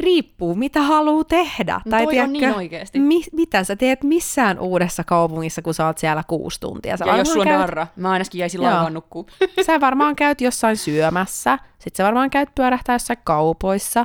[0.00, 1.80] riippuu mitä haluaa tehdä.
[1.84, 2.98] No toi on niin oikeesti.
[3.00, 6.96] Mi- mitä sä teet missään uudessa kaupungissa, kun sä oot siellä kuusi tuntia?
[6.96, 9.26] Sä Ja jos sulla on käyt- darra, mä ainakin jäisin laivaan nukkuu.
[9.66, 14.04] Sä varmaan käyt jossain syömässä, sit sä varmaan käyt pyörähtää jossain kaupoissa.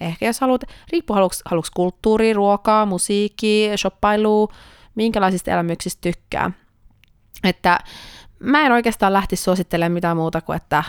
[0.00, 0.62] Ehkä jos haluat,
[0.92, 4.48] riippuu haluatko, haluatko kulttuuria, ruokaa, musiikkia, shoppailua,
[4.94, 6.50] minkälaisista elämyksistä tykkää.
[7.44, 7.78] Että
[8.44, 10.84] mä en oikeastaan lähtisi suosittelemaan mitään muuta kuin, että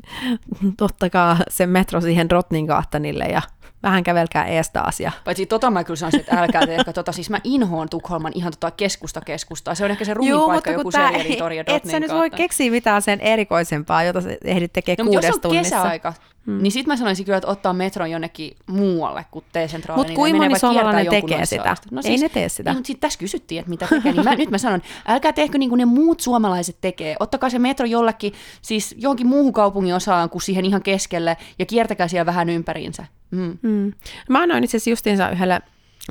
[0.80, 3.42] ottakaa se metro siihen Rotningaatanille ja
[3.82, 5.00] vähän kävelkää ees taas.
[5.00, 5.12] Ja...
[5.24, 8.70] Paitsi tota mä kyllä sanoisin, että älkää tehkö tota, siis mä inhoon Tukholman ihan tota
[8.70, 9.74] keskusta keskustaa.
[9.74, 12.30] Se on ehkä se rumin paikka, joku tää- Serialin tori ja et sä nyt voi
[12.30, 15.76] keksiä mitään sen erikoisempaa, jota sä ehdit tekemään No, mutta jos kuudes on tunnissa.
[15.76, 16.14] kesäaika,
[16.46, 16.62] hmm.
[16.62, 19.98] niin sit mä sanoisin kyllä, että ottaa metron jonnekin muualle kuin T-Centraali.
[19.98, 21.70] Mut niin kuinka moni suomalainen tekee sitä?
[21.70, 21.88] asti.
[22.04, 22.70] Ei ne tee sitä.
[22.70, 24.12] Niin, mutta sit tässä kysyttiin, että mitä tekee.
[24.12, 27.16] Niin mä, nyt mä sanon, älkää tehkö niin kuin ne muut suomalaiset tekee.
[27.20, 32.08] Ottakaa se metro jollekin, siis johonkin muuhun kaupungin osaan kuin siihen ihan keskelle ja kiertäkää
[32.08, 33.06] siellä vähän ympäriinsä.
[33.30, 33.58] Mm.
[33.62, 33.92] Mm.
[34.28, 35.60] Mä annoin itse asiassa justiinsa yhdelle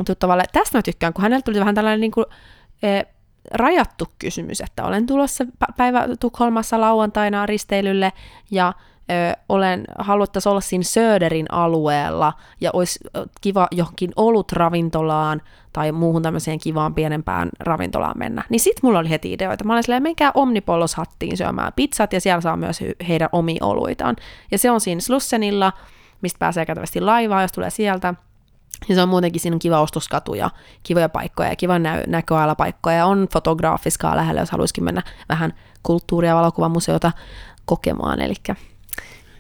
[0.06, 2.26] tuttavalle, tästä mä tykkään, kun hänellä tuli vähän tällainen niin kuin,
[2.84, 3.02] e,
[3.52, 8.14] rajattu kysymys, että olen tulossa pä- päivä Tukholmassa lauantaina risteilylle
[8.52, 8.74] ja
[9.50, 13.00] olen, haluttaisi olla siinä Söderin alueella ja olisi
[13.42, 15.42] kiva johonkin olutravintolaan
[15.74, 18.44] tai muuhun tämmöiseen kivaan pienempään ravintolaan mennä.
[18.50, 19.64] Niin sit mulla oli heti ideoita.
[19.64, 24.16] Mä olin silleen, menkää Omnipollos-hattiin syömään pizzat ja siellä saa myös heidän omia oluitaan.
[24.52, 25.74] Ja se on siinä Slussenilla,
[26.22, 28.14] mistä pääsee käytävästi laivaan, jos tulee sieltä.
[28.90, 30.50] Ja se on muutenkin, siinä on kiva ostoskatu ja
[30.84, 36.30] kivoja paikkoja ja kivan nä- näköalapaikkoja ja on fotograafiskaa lähellä, jos haluaisikin mennä vähän kulttuuria
[36.30, 37.12] ja valokuvamuseota
[37.66, 38.22] kokemaan.
[38.22, 38.34] Eli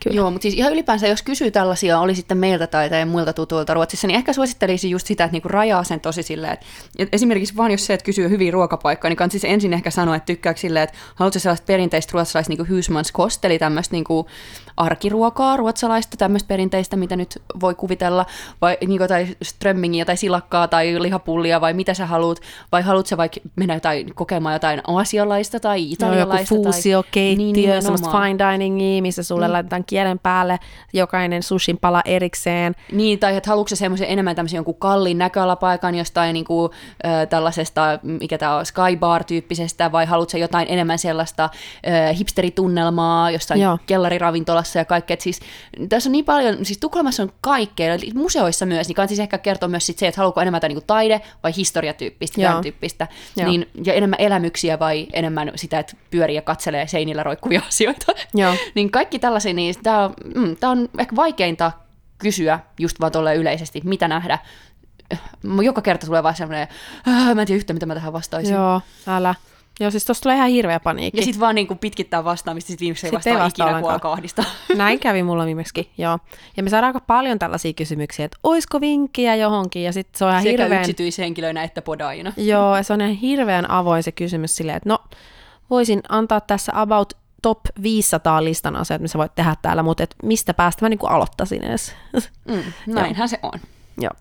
[0.03, 0.17] Kyllä.
[0.17, 3.73] Joo, mutta siis ihan ylipäänsä, jos kysyy tällaisia, oli sitten meiltä tai, tai muilta tutuilta
[3.73, 6.65] Ruotsissa, niin ehkä suosittelisin just sitä, että niinku rajaa sen tosi silleen, että
[6.99, 10.15] että esimerkiksi vaan jos se, että kysyy hyviä ruokapaikkoja, niin kannattaa siis ensin ehkä sanoa,
[10.15, 14.27] että tykkääkö silleen, että haluatko sellaista perinteistä ruotsalaista niinku husmanskost, eli tämmöistä niinku
[14.77, 18.25] arkiruokaa ruotsalaista, tämmöistä perinteistä, mitä nyt voi kuvitella,
[18.61, 23.17] vai niinku tai strömmingiä tai silakkaa tai lihapullia, vai mitä sä haluat, vai haluatko sä
[23.17, 26.55] vaikka mennä jotain, kokemaan jotain aasialaista tai No, joku italialaista.
[26.55, 29.53] fuusiokeittiö, Niin, niin, semmoista fine diningia, missä sulle mm.
[29.53, 30.59] laitetaan kielen päälle
[30.93, 32.75] jokainen sushin pala erikseen.
[32.91, 36.71] Niin, tai että haluatko semmoisen enemmän tämmöisen jonkun kalliin näköalapaikan jostain niin kuin,
[37.05, 43.77] äh, tällaisesta, mikä tämä on, skybar-tyyppisestä, vai haluatko jotain enemmän sellaista äh, hipsteritunnelmaa jostain Joo.
[43.85, 45.13] kellariravintolassa ja kaikkea.
[45.13, 45.39] Et Siis,
[45.89, 49.69] tässä on niin paljon, siis Tukholmassa on kaikkea, museoissa myös, niin kannattaa siis ehkä kertoa
[49.69, 52.49] myös sit se, että haluatko enemmän jotain niin kuin taide- vai historiatyyppistä, Joo.
[52.49, 53.49] tämän tyyppistä, Joo.
[53.49, 58.11] niin, ja enemmän elämyksiä vai enemmän sitä, että pyörii ja katselee seinillä roikkuvia asioita.
[58.33, 58.53] Joo.
[58.75, 61.71] niin kaikki tällaisia, niin Tämä on, mm, tää on ehkä vaikeinta
[62.17, 64.39] kysyä just vaan tolleen yleisesti, mitä nähdä.
[65.63, 66.67] Joka kerta tulee vaan semmoinen,
[67.07, 68.53] "Ah, mä en tiedä yhtä, mitä mä tähän vastaisin.
[68.55, 69.35] Joo, älä.
[69.79, 71.19] Joo, siis tosta tulee ihan hirveä paniikki.
[71.19, 73.73] Ja sitten vaan niin kuin pitkittää vastaamista, sit viimeksi ei vastaa ei vastaa ikinä, kun
[73.73, 73.93] ollenkaan.
[73.93, 74.45] alkaa ahdistaa.
[74.75, 76.19] Näin kävi mulla viimeksi, joo.
[76.57, 80.31] Ja me saadaan aika paljon tällaisia kysymyksiä, että oisko vinkkiä johonkin, ja sitten se on
[80.31, 80.81] ihan Sekä hirveän...
[80.81, 82.33] yksityishenkilöinä että podaajina.
[82.37, 84.99] Joo, ja se on ihan hirveän avoin se kysymys silleen, että no,
[85.69, 90.15] voisin antaa tässä about top 500 listan asiat, mitä sä voit tehdä täällä, mutta et
[90.23, 91.95] mistä päästä mä niin aloittaisin edes.
[92.47, 93.59] Mm, näinhän se on.
[93.97, 94.11] joo.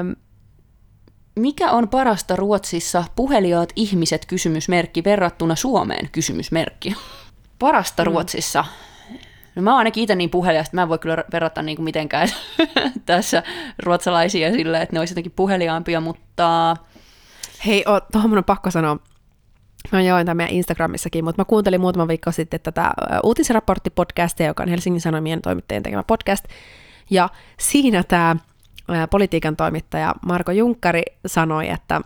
[0.00, 0.16] Öm,
[1.38, 6.94] Mikä on parasta Ruotsissa puheliaat ihmiset kysymysmerkki verrattuna Suomeen kysymysmerkki?
[7.58, 8.06] Parasta mm.
[8.06, 8.64] Ruotsissa?
[9.54, 11.84] No mä oon ainakin itse niin puhelias, että mä en voi kyllä verrata niin kuin
[11.84, 12.28] mitenkään
[13.06, 13.42] tässä
[13.78, 16.76] ruotsalaisia sillä, että ne olisi jotenkin puheliaampia, mutta
[17.66, 18.96] Hei, o, tuohon mun on pakko sanoa.
[19.92, 22.90] Mä jaoin tämän meidän Instagramissakin, mutta mä kuuntelin muutama viikko sitten tätä
[23.22, 26.44] uutisraporttipodcastia, joka on Helsingin Sanomien toimittajien tekemä podcast.
[27.10, 28.36] Ja siinä tämä
[29.10, 32.00] politiikan toimittaja Marko Junkkari sanoi, että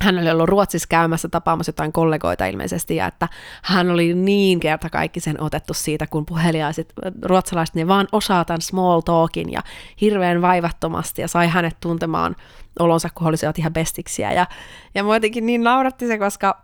[0.00, 3.28] hän oli ollut Ruotsissa käymässä tapaamassa jotain kollegoita ilmeisesti, ja että
[3.62, 9.52] hän oli niin kertakaikkisen otettu siitä, kun puheliaiset ruotsalaiset, ne vaan osaa tämän small talkin
[9.52, 9.62] ja
[10.00, 12.36] hirveän vaivattomasti, ja sai hänet tuntemaan
[12.78, 14.32] olonsa, kun olisivat ihan bestiksiä.
[14.32, 14.46] Ja,
[14.94, 16.62] ja mua jotenkin niin nauratti se, koska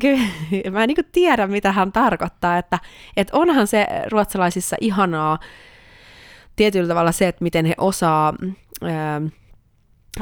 [0.00, 0.18] kyllä
[0.70, 2.78] mä en niin tiedä, mitä hän tarkoittaa, että,
[3.16, 5.38] että onhan se ruotsalaisissa ihanaa
[6.56, 8.34] tietyllä tavalla se, että miten he osaa...
[8.82, 9.20] Ää,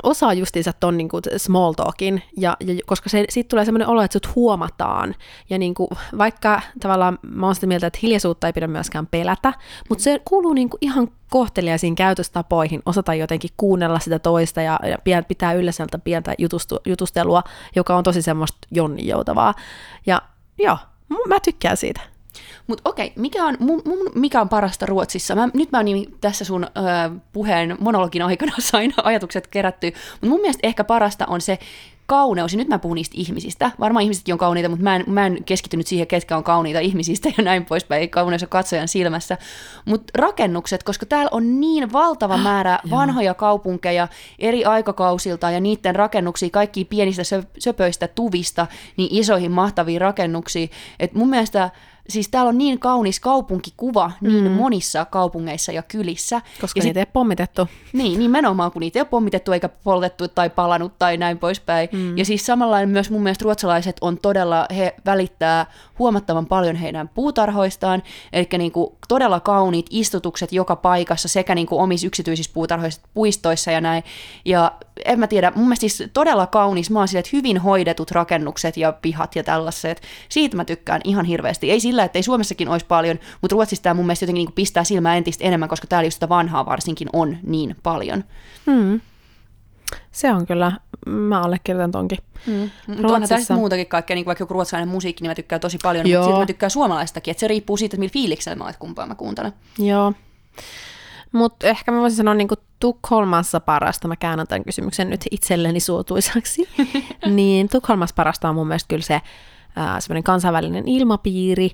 [0.02, 4.02] osaa justiinsa ton niin kuin small talkin, ja, ja koska se, siitä tulee semmoinen olo,
[4.02, 5.14] että sut huomataan,
[5.50, 9.52] ja niin kuin, vaikka tavallaan mä oon sitä mieltä, että hiljaisuutta ei pidä myöskään pelätä,
[9.88, 15.22] mutta se kuuluu niin kuin ihan kohteliaisiin käytöstapoihin, osata jotenkin kuunnella sitä toista, ja, ja
[15.28, 17.42] pitää yllä sieltä pientä jutustu, jutustelua,
[17.76, 19.54] joka on tosi semmoista jonninjoutavaa,
[20.06, 20.22] ja
[20.58, 20.78] joo,
[21.28, 22.11] mä tykkään siitä.
[22.66, 25.34] Mutta okei, mikä on, mun, mun, mikä on parasta Ruotsissa?
[25.34, 26.68] Mä, nyt mä niin tässä sun ö,
[27.32, 31.58] puheen monologin aikana sain ajatukset kerättyä, mutta mun mielestä ehkä parasta on se
[32.06, 33.70] kauneus, ja nyt mä puhun niistä ihmisistä.
[33.80, 37.28] Varmaan ihmisetkin on kauniita, mutta mä en, mä en keskittynyt siihen, ketkä on kauniita ihmisistä
[37.38, 39.38] ja näin poispäin, ei kauneus on katsojan silmässä.
[39.84, 46.50] Mutta rakennukset, koska täällä on niin valtava määrä vanhoja kaupunkeja eri aikakausilta ja niiden rakennuksia,
[46.50, 48.66] kaikki pienistä sö, söpöistä tuvista,
[48.96, 50.70] niin isoihin mahtaviin rakennuksiin.
[51.00, 51.70] että mun mielestä
[52.08, 56.42] siis täällä on niin kaunis kaupunkikuva niin monissa kaupungeissa ja kylissä.
[56.60, 57.68] Koska ja niitä ei pommitettu.
[57.92, 61.88] Niin, nimenomaan, kun niitä ei ole pommitettu eikä poltettu tai palanut tai näin poispäin.
[61.92, 62.18] Mm.
[62.18, 65.66] Ja siis samalla myös mun mielestä ruotsalaiset on todella, he välittää
[65.98, 71.82] huomattavan paljon heidän puutarhoistaan, eli niin kuin todella kauniit istutukset joka paikassa sekä niin kuin
[71.82, 74.04] omissa yksityisissä puutarhoissa, puistoissa ja näin.
[74.44, 74.72] Ja
[75.04, 78.92] en mä tiedä, mun mielestä siis todella kaunis, oon sille, että hyvin hoidetut rakennukset ja
[78.92, 80.02] pihat ja tällaiset.
[80.28, 81.70] Siitä mä tykkään ihan hirveästi.
[81.70, 84.84] Ei sillä, että ei Suomessakin olisi paljon, mutta Ruotsissa tämä mun mielestä jotenkin niin pistää
[84.84, 88.24] silmää entistä enemmän, koska täällä just sitä vanhaa varsinkin on niin paljon.
[88.66, 89.00] Hmm.
[90.12, 90.72] Se on kyllä,
[91.06, 92.18] mä allekirjoitan tonkin.
[92.46, 92.70] Mm.
[92.86, 96.06] Mutta onhan muutakin kaikkea, niin kuin vaikka joku ruotsalainen musiikki, niin mä tykkään tosi paljon,
[96.06, 96.20] Joo.
[96.20, 98.80] mutta sitten mä tykkään suomalaistakin, että se riippuu siitä, että millä fiiliksellä mä oon, että
[98.80, 99.52] kumpaa mä kuuntelen.
[99.78, 100.12] Joo.
[101.32, 102.48] Mutta ehkä mä voisin sanoa niin
[102.80, 106.68] Tukholmassa parasta, mä käännän tämän kysymyksen nyt itselleni suotuisaksi,
[107.36, 109.22] niin Tukholmassa parasta on mun mielestä kyllä se äh,
[109.98, 111.70] semmoinen kansainvälinen ilmapiiri,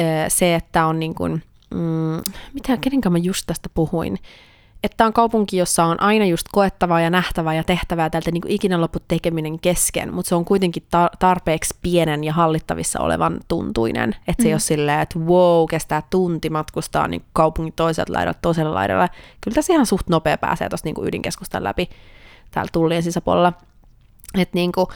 [0.00, 1.42] äh, se, että on niin kuin,
[1.74, 2.22] mm,
[2.54, 4.18] mitä, kenenkä mä just tästä puhuin,
[4.82, 8.52] että on kaupunki, jossa on aina just koettavaa ja nähtävää ja tehtävää tältä niin kuin
[8.52, 14.16] ikinä loput tekeminen kesken, mutta se on kuitenkin ta- tarpeeksi pienen ja hallittavissa olevan tuntuinen,
[14.28, 14.46] että se mm.
[14.46, 19.08] ei ole silleen, että wow, kestää tunti matkustaa niin kaupungin toiselta laidalta toisella laidalla.
[19.40, 21.90] Kyllä tässä ihan suht nopea pääsee tuosta niin ydinkeskustan läpi
[22.50, 23.52] täällä tullien sisäpuolella.
[24.38, 24.86] Että niin kuin,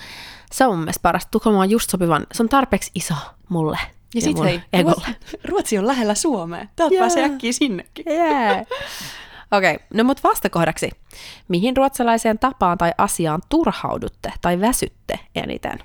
[0.52, 1.30] se on mun mielestä parasta.
[1.30, 3.14] Tukholma on just sopivan, se on tarpeeksi iso
[3.48, 3.78] mulle.
[3.82, 5.16] Ja, ja sit hei, egolle.
[5.44, 6.66] Ruotsi, on lähellä Suomea.
[6.76, 7.00] Täältä Jaa.
[7.00, 8.04] pääsee äkkiä sinnekin.
[8.08, 8.66] Yeah.
[9.52, 10.90] Okei, okay, no mut vastakohdaksi.
[11.48, 15.78] Mihin ruotsalaiseen tapaan tai asiaan turhaudutte tai väsytte eniten?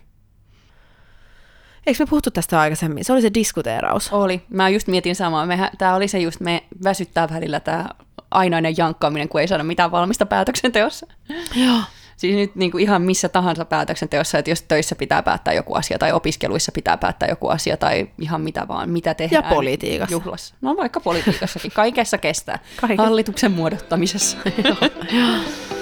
[1.88, 3.06] Eikö me puhuttu tästä aikaisemmin?
[3.06, 4.14] Se oli se diskuteeraus.
[4.14, 4.42] Oli.
[4.50, 5.46] Mä just mietin samaa.
[5.46, 7.86] Mehän, tää oli se just, me väsyttää välillä tämä
[8.32, 11.08] ainainen jankkaaminen, kun ei saada mitään valmista päätöksenteossa.
[11.56, 11.80] Joo.
[12.18, 16.00] Siis nyt niin kuin ihan missä tahansa päätöksenteossa, että jos töissä pitää päättää joku asia
[16.00, 19.44] tai opiskeluissa pitää päättää joku asia tai ihan mitä vaan, mitä tehdään.
[19.44, 20.14] Ja politiikassa.
[20.14, 20.56] Juhlassa.
[20.62, 22.60] No vaikka politiikassakin, kaikessa kestää.
[22.82, 23.04] Kaikessa.
[23.04, 24.38] Hallituksen muodottamisessa.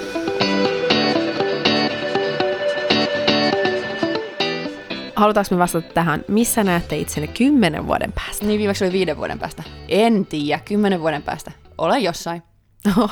[5.16, 6.24] Halutaanko me vastata tähän?
[6.28, 8.44] Missä näette itsenne kymmenen vuoden päästä?
[8.44, 9.62] niin viimeksi oli viiden vuoden päästä.
[9.88, 11.52] En tiedä, kymmenen vuoden päästä.
[11.78, 12.42] Olen jossain.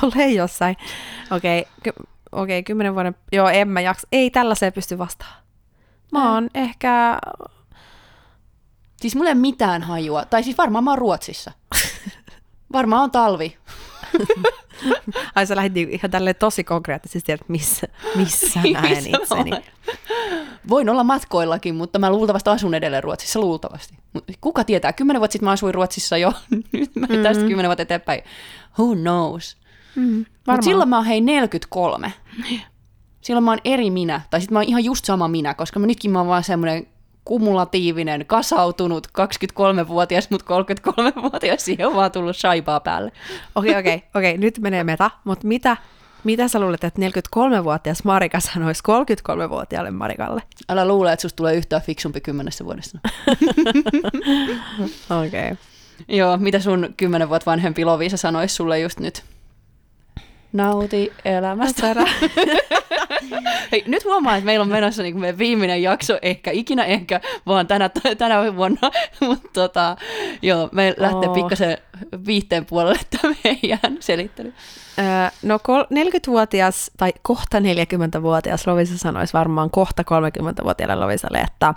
[0.02, 0.76] Ole jossain.
[1.30, 1.92] Okei, okay,
[2.34, 3.16] ky- okay, kymmenen vuoden...
[3.32, 4.08] Joo, en mä jaksa.
[4.12, 5.42] Ei tällaiseen pysty vastaamaan.
[6.12, 7.18] Mä oon ehkä...
[9.00, 10.24] Siis mulla ei ole mitään hajua.
[10.24, 11.52] Tai siis varmaan mä oon Ruotsissa.
[12.72, 13.56] Varmaan on talvi.
[15.34, 19.50] Ai sä lähdit niinku ihan tälleen tosi konkreettisesti, että missä, missä näen itseni.
[20.68, 23.94] Voin olla matkoillakin, mutta mä luultavasti asun edelleen Ruotsissa, luultavasti.
[24.12, 26.32] Mut Kuka tietää, kymmenen vuotta sitten mä asuin Ruotsissa jo,
[26.72, 27.22] nyt mä mm-hmm.
[27.22, 28.22] tästä kymmenen vuotta eteenpäin.
[28.78, 29.56] Who knows?
[29.96, 30.62] Mm, Mutta varmaan.
[30.62, 32.12] silloin mä oon hei 43.
[33.20, 35.86] Silloin mä oon eri minä, tai sitten mä oon ihan just sama minä, koska mä
[35.86, 36.86] nytkin mä oon vaan semmoinen
[37.24, 43.12] kumulatiivinen, kasautunut 23-vuotias, mutta 33-vuotias, siihen on vaan tullut shaibaa päälle.
[43.54, 45.76] Okei, okei, okei, nyt menee meta, mutta mitä,
[46.24, 50.42] mitä sä luulet, että 43-vuotias Marika sanoisi 33-vuotiaalle Marikalle?
[50.68, 52.98] Älä luule, että susta tulee yhtään fiksumpi kymmenessä vuodessa.
[55.26, 55.52] Okei.
[55.52, 55.56] Okay.
[56.08, 59.24] Joo, mitä sun kymmenen vuotta vanhempi Lovisa sanoisi sulle just nyt?
[60.54, 61.94] Nauti elämästä.
[63.72, 67.66] Hei, nyt huomaa, että meillä on menossa niin meidän viimeinen jakso, ehkä ikinä ehkä, vaan
[67.66, 68.90] tänä, tänä vuonna.
[69.20, 69.96] Mutta tota,
[70.42, 71.34] joo, me lähtee Oo.
[71.34, 71.78] pikkasen
[72.26, 74.54] viihteen puolelle tämä meidän selittely.
[74.98, 75.04] Öö,
[75.42, 81.74] no kol- 40-vuotias tai kohta 40-vuotias Lovisa sanoisi varmaan kohta 30-vuotiaalle Lovisalle, että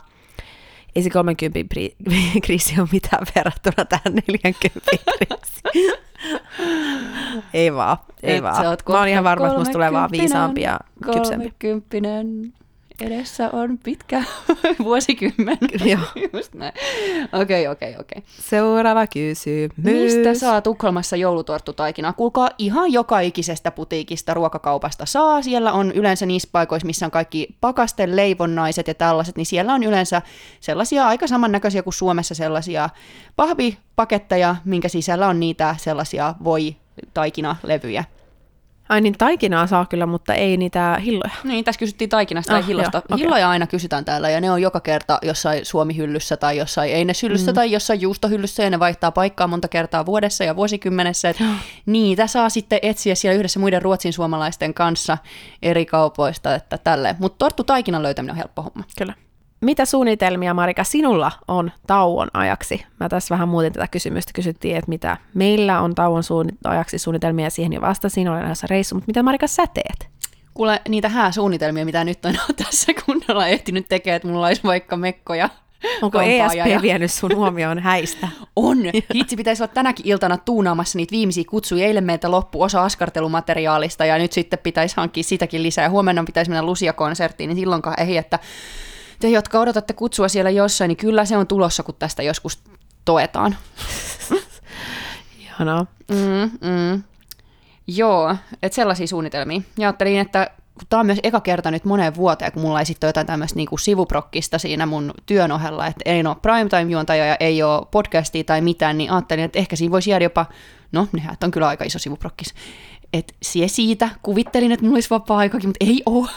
[0.96, 1.96] ei se 30 pri-
[2.46, 6.07] kriisi ole mitään verrattuna tähän 40 kriisiin.
[7.54, 8.78] Ei vaan, ei Et vaan.
[8.90, 11.36] Mä oon ihan varma, että musta tulee vaan viisaampi ja kypsempi.
[11.36, 12.54] Kolmekymppinen.
[13.02, 14.24] Edessä on pitkä
[14.84, 15.58] vuosikymmen.
[15.86, 16.00] Joo.
[16.34, 16.74] Just näin.
[17.32, 18.24] Okei, okei, okei.
[18.40, 19.74] Seuraava kysymys.
[19.78, 22.14] Mistä saa Tukholmassa joulutorttutaikinaa?
[22.14, 25.42] Kuulkaa, ihan joka ikisestä putiikista, ruokakaupasta saa.
[25.42, 29.84] Siellä on yleensä niissä paikoissa, missä on kaikki pakasten leivonnaiset ja tällaiset, niin siellä on
[29.84, 30.22] yleensä
[30.60, 32.90] sellaisia aika samannäköisiä kuin Suomessa sellaisia
[33.36, 36.76] pahvipaketteja, minkä sisällä on niitä sellaisia voi
[37.14, 38.04] taikinalevyjä.
[38.90, 41.32] Ai niin, taikinaa saa kyllä, mutta ei niitä hilloja.
[41.44, 42.98] Niin, tässä kysyttiin taikinasta tai Ah, hillosta.
[42.98, 43.24] joo, okei.
[43.24, 47.56] Hilloja aina kysytään täällä ja ne on joka kerta jossain Suomi-hyllyssä tai jossain Eines-hyllyssä mm.
[47.56, 51.30] tai jossain juustohyllyssä ja ne vaihtaa paikkaa monta kertaa vuodessa ja vuosikymmenessä.
[51.30, 51.38] Et
[51.86, 55.18] niitä saa sitten etsiä siellä yhdessä muiden ruotsin suomalaisten kanssa
[55.62, 57.16] eri kaupoista, että tälleen.
[57.20, 58.84] Mutta torttu taikinan löytäminen on helppo homma.
[58.98, 59.14] Kyllä.
[59.62, 62.86] Mitä suunnitelmia, Marika, sinulla on tauon ajaksi?
[63.00, 64.34] Mä tässä vähän muutin tätä kysymystä.
[64.34, 68.68] Kysyttiin, että mitä meillä on tauon suunni- ajaksi suunnitelmia, ja siihen jo vastasin, olen lähdössä
[68.70, 70.10] reissu, mutta mitä Marika sä teet?
[70.54, 75.50] Kuule, niitä hääsuunnitelmia, mitä nyt on tässä kunnolla ehtinyt tekemään, että mulla olisi vaikka mekkoja.
[76.02, 78.28] Onko ESP ja- vienyt sun huomioon häistä?
[78.56, 78.78] On.
[79.16, 81.86] Hitsi pitäisi olla tänäkin iltana tuunaamassa niitä viimeisiä kutsuja.
[81.86, 85.84] Eilen meiltä loppu osa askartelumateriaalista ja nyt sitten pitäisi hankkia sitäkin lisää.
[85.84, 88.40] Ja huomenna pitäisi mennä Lucia-konserttiin, niin silloinkaan ei, että
[89.20, 92.60] te, jotka odotatte kutsua siellä jossain, niin kyllä se on tulossa, kun tästä joskus
[93.06, 93.56] toetaan.
[95.40, 95.86] Ihanaa.
[96.12, 97.04] Mm, mm.
[97.88, 99.62] Joo, että sellaisia suunnitelmia.
[99.78, 102.86] Ja ajattelin, että kun tämä on myös eka kerta nyt moneen vuoteen, kun mulla ei
[102.86, 107.38] sitten ole jotain tämmöistä niinku sivuprokkista siinä mun työn ohella, että ei ole primetime-juontaja ja
[107.40, 110.46] ei ole podcastia tai mitään, niin ajattelin, että ehkä siinä voisi jäädä jopa,
[110.92, 112.54] no nehän on kyllä aika iso sivuprokkis,
[113.14, 116.30] että sie siitä, kuvittelin, että mulla olisi vapaa-aikakin, mutta ei ole.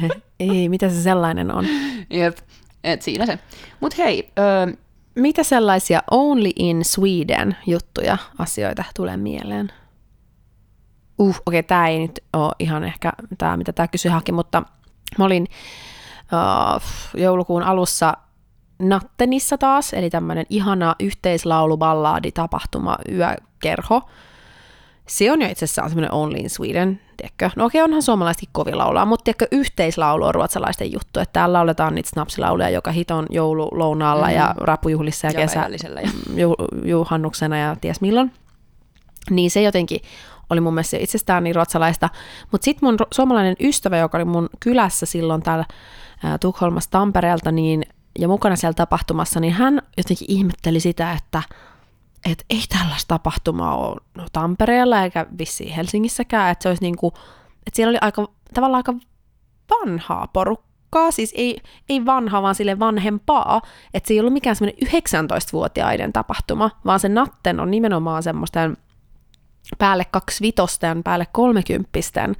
[0.40, 1.66] Ei, mitä se sellainen on?
[2.10, 2.38] Jep,
[2.84, 3.38] et siinä se.
[3.80, 4.66] Mutta hei, öö,
[5.14, 9.72] Mitä sellaisia only in Sweden juttuja, asioita tulee mieleen?
[11.18, 14.62] Uh, okei, okay, tämä ei nyt ole ihan ehkä tämä, mitä tämä kysyi haki, mutta
[15.18, 15.46] mä olin
[16.22, 16.82] uh,
[17.20, 18.16] joulukuun alussa
[18.78, 24.02] Nattenissa taas, eli tämmöinen ihana yhteislauluballaadi tapahtuma yökerho.
[25.12, 27.50] Se on jo itse asiassa semmoinen Only in Sweden, tiedätkö?
[27.56, 31.94] No okei, onhan suomalaisetkin kovin laulaa, mutta tiedätkö, yhteislaulu on ruotsalaisten juttu, että täällä lauletaan
[31.94, 34.34] niitä snapsilauluja joka hiton joululounaalla mm.
[34.34, 35.66] ja rappujuhlissa ja, Ja kesä,
[36.02, 36.10] ja-
[36.42, 38.32] ju, juhannuksena ja ties milloin.
[39.30, 40.00] Niin se jotenkin
[40.50, 42.08] oli mun mielestä itsestään niin ruotsalaista.
[42.52, 45.64] Mutta sitten mun suomalainen ystävä, joka oli mun kylässä silloin täällä
[46.22, 47.82] ää, Tukholmassa Tampereelta, niin,
[48.18, 51.42] ja mukana siellä tapahtumassa, niin hän jotenkin ihmetteli sitä, että
[52.30, 57.12] et ei tällaista tapahtumaa ole no, Tampereella eikä vissiin Helsingissäkään, että se olisi niinku,
[57.66, 58.94] että siellä oli aika, tavallaan aika
[59.70, 63.62] vanhaa porukkaa, siis ei, ei vanha, vaan sille vanhempaa,
[63.94, 68.76] että se ei ollut mikään semmoinen 19-vuotiaiden tapahtuma, vaan se Natten on nimenomaan semmoisten
[69.78, 72.36] päälle kaksivitosten, päälle kolmekymppisten,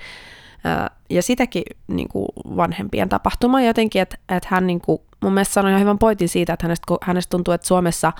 [1.11, 5.71] ja sitäkin niin kuin vanhempien tapahtuma jotenkin, että, että hän niin kuin, mun mielestä sanoi
[5.71, 8.13] ihan hyvän pointin siitä, että hänestä, hänestä tuntuu, että Suomessa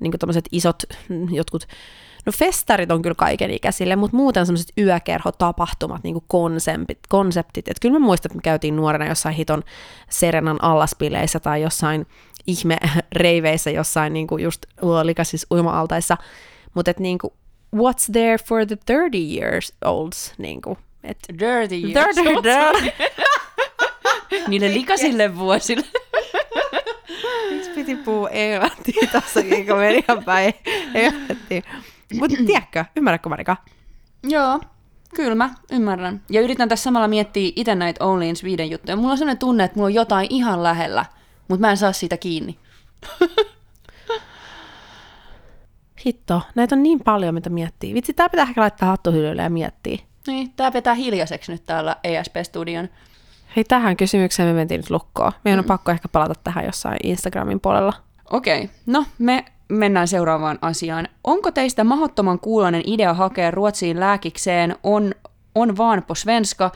[0.00, 0.82] niin kuin isot
[1.30, 1.66] jotkut
[2.26, 7.68] No festarit on kyllä kaiken ikäisille, mutta muuten semmoiset yökerhotapahtumat, niin kuin konseptit, konseptit.
[7.68, 9.62] Että kyllä mä muistan, että me käytiin nuorena jossain hiton
[10.10, 12.06] Serenan allaspileissä tai jossain
[12.46, 12.78] ihme
[13.12, 14.66] reiveissä jossain niin kuin just
[15.02, 16.16] likaisissa uima-altaissa.
[16.74, 17.32] Mutta että niin kuin,
[17.76, 20.34] what's there for the 30 years olds?
[20.38, 22.16] Niin kuin, et, dirty years.
[22.16, 23.04] dirty, dirty.
[24.48, 25.86] Niille likaisille vuosille.
[27.94, 30.54] Puhua englantia tässä, kun meni ihan päin
[30.94, 31.62] helvettiin.
[32.18, 33.56] Mutta tiedätkö, ymmärrätkö Marika?
[34.22, 34.60] Joo,
[35.14, 36.22] kyllä mä ymmärrän.
[36.30, 38.96] Ja yritän tässä samalla miettiä itse näitä Only in Sweden juttuja.
[38.96, 41.04] Mulla on sellainen tunne, että mulla on jotain ihan lähellä,
[41.48, 42.58] mutta mä en saa siitä kiinni.
[46.06, 47.94] Hitto, näitä on niin paljon, mitä miettii.
[47.94, 49.98] Vitsi, tää pitää ehkä laittaa hattuhyllylle ja miettiä.
[50.26, 52.88] Niin, tää vetää hiljaiseksi nyt täällä ESP-studion.
[53.56, 55.32] Hei, tähän kysymykseen me mentiin nyt lukkoon.
[55.44, 55.68] Meidän on mm.
[55.68, 57.92] pakko ehkä palata tähän jossain Instagramin puolella.
[58.30, 58.76] Okei, okay.
[58.86, 61.08] no me mennään seuraavaan asiaan.
[61.24, 65.14] Onko teistä mahdottoman kuulonen idea hakea Ruotsiin lääkikseen on,
[65.54, 66.70] on vaan på svenska,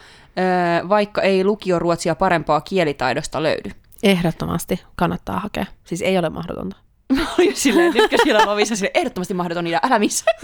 [0.88, 3.70] vaikka ei lukioruotsia parempaa kielitaidosta löydy?
[4.02, 5.66] Ehdottomasti kannattaa hakea.
[5.84, 6.76] Siis ei ole mahdotonta.
[7.16, 10.36] Mä olin silleen, nytkö siellä lovissa sille ehdottomasti mahdoton idea, älä missään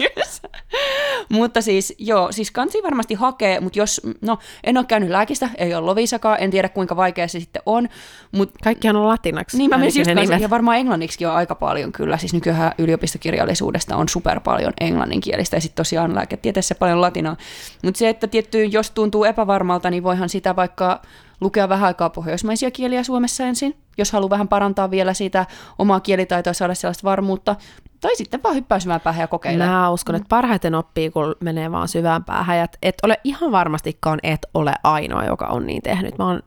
[1.29, 5.75] mutta siis, joo, siis kansi varmasti hakee, mutta jos, no, en ole käynyt lääkistä, ei
[5.75, 7.89] ole lovisakaan, en tiedä kuinka vaikea se sitten on.
[8.31, 9.57] Mut, Kaikkihan on latinaksi.
[9.57, 13.95] Niin, mä menisin just kanssa, ja varmaan englanniksi on aika paljon kyllä, siis nykyään yliopistokirjallisuudesta
[13.95, 17.37] on super paljon englanninkielistä, ja sitten tosiaan lääketieteessä paljon latinaa.
[17.83, 21.01] Mutta se, että tietty, jos tuntuu epävarmalta, niin voihan sitä vaikka
[21.41, 25.45] lukea vähän aikaa pohjoismaisia kieliä Suomessa ensin, jos haluaa vähän parantaa vielä sitä
[25.79, 27.55] omaa kielitaitoa ja saada sellaista varmuutta.
[28.01, 29.65] Tai sitten vaan hyppää syvään päähän ja kokeilla.
[29.65, 32.57] Mä uskon, että parhaiten oppii, kun menee vaan syvään päähän.
[32.57, 36.17] Et, et ole ihan varmastikaan, et ole ainoa, joka on niin tehnyt.
[36.17, 36.41] Mä oon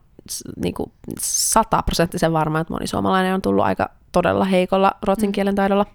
[0.62, 0.74] niin
[1.20, 5.86] sataprosenttisen varma, että moni suomalainen on tullut aika todella heikolla ruotsin kielen taidolla.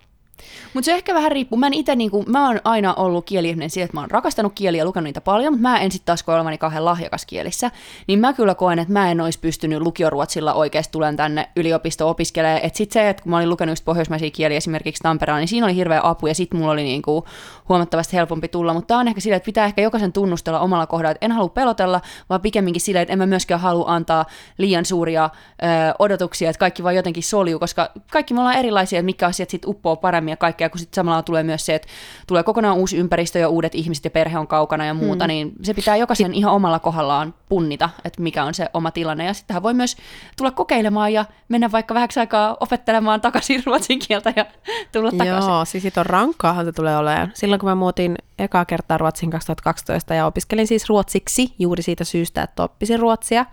[0.74, 1.60] Mutta se ehkä vähän riippuu.
[1.60, 4.86] Mä, ite, niinku, mä oon aina ollut kieliihminen siitä, että mä oon rakastanut kieliä ja
[4.86, 7.72] lukenut niitä paljon, mutta mä en sitten taas koe olevani kauhean lahjakas kielissä.
[8.08, 12.62] Niin mä kyllä koen, että mä en olisi pystynyt lukioruotsilla oikeasti tulen tänne yliopisto opiskelemaan.
[12.64, 15.66] Että sitten se, että kun mä olin lukenut just pohjoismaisia kieliä esimerkiksi Tampereella, niin siinä
[15.66, 17.26] oli hirveä apu ja sitten mulla oli niinku
[17.70, 18.74] huomattavasti helpompi tulla.
[18.74, 21.50] Mutta tämä on ehkä sillä, että pitää ehkä jokaisen tunnustella omalla kohdalla, että en halua
[21.50, 24.26] pelotella, vaan pikemminkin sillä, että en mä myöskään halua antaa
[24.58, 25.30] liian suuria
[25.64, 25.66] ö,
[26.00, 29.70] odotuksia, että kaikki vaan jotenkin soljuu, koska kaikki me ollaan erilaisia, että mikä asiat sitten
[29.70, 31.88] uppoo paremmin ja kaikkea, kun sitten samalla tulee myös se, että
[32.28, 35.28] tulee kokonaan uusi ympäristö ja uudet ihmiset ja perhe on kaukana ja muuta, mm.
[35.28, 39.26] niin se pitää jokaisen ihan omalla kohdallaan punnita, että mikä on se oma tilanne.
[39.26, 39.98] Ja sittenhän voi myös
[40.38, 44.46] tulla kokeilemaan ja mennä vaikka vähäksi aikaa opettelemaan takaisin ruotsin kieltä ja
[44.92, 45.52] tulla takaisin.
[45.52, 47.32] Joo, siis sit on rankkaahan se tulee olemaan.
[47.34, 52.44] Silloin kun mä muutin ekaa kertaa Ruotsin 2012 ja opiskelin siis ruotsiksi juuri siitä syystä,
[52.44, 53.46] että oppisin ruotsia,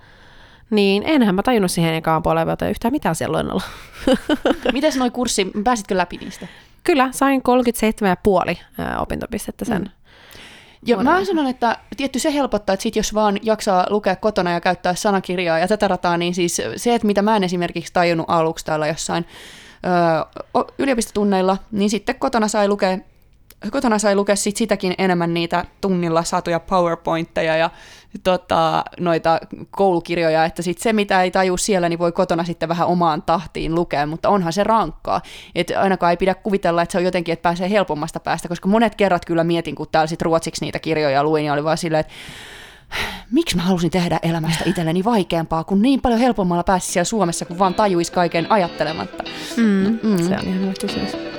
[0.73, 3.63] niin enhän mä tajunnut siihen ekaan puoleen vuoteen yhtään mitään siellä luennolla.
[4.73, 6.47] Mites noi kurssi, pääsitkö läpi niistä?
[6.85, 7.43] Kyllä, sain
[8.49, 8.59] 37,5
[8.99, 9.83] opintopistettä sen.
[9.83, 9.91] Mm.
[10.87, 14.61] Ja mä sanon, että tietty se helpottaa, että sit jos vaan jaksaa lukea kotona ja
[14.61, 18.65] käyttää sanakirjaa ja tätä rataa, niin siis se, että mitä mä en esimerkiksi tajunnut aluksi
[18.65, 19.27] täällä jossain
[20.79, 22.99] yliopistotunneilla, niin sitten kotona sai lukea
[23.71, 27.71] kotona sai lukea sit sitäkin enemmän niitä tunnilla saatuja PowerPointteja ja
[28.23, 29.41] tota, noita
[29.71, 33.75] koulukirjoja, että sit se, mitä ei taju siellä, niin voi kotona sitten vähän omaan tahtiin
[33.75, 35.21] lukea, mutta onhan se rankkaa.
[35.55, 38.95] Et ainakaan ei pidä kuvitella, että se on jotenkin, että pääsee helpommasta päästä, koska monet
[38.95, 42.13] kerrat kyllä mietin, kun täällä sit ruotsiksi niitä kirjoja luin, ja oli vaan silleen, että
[43.31, 47.59] miksi mä halusin tehdä elämästä itselleni vaikeampaa, kun niin paljon helpommalla pääsi siellä Suomessa, kun
[47.59, 49.25] vaan tajuisi kaiken ajattelematta.
[49.57, 50.19] Mm, mm.
[50.19, 51.32] Se on ihan hyvä kysymys.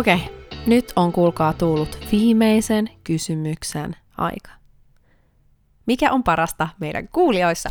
[0.00, 0.58] Okei, okay.
[0.66, 4.50] nyt on kuulkaa tullut viimeisen kysymyksen aika.
[5.86, 7.70] Mikä on parasta meidän kuulijoissa?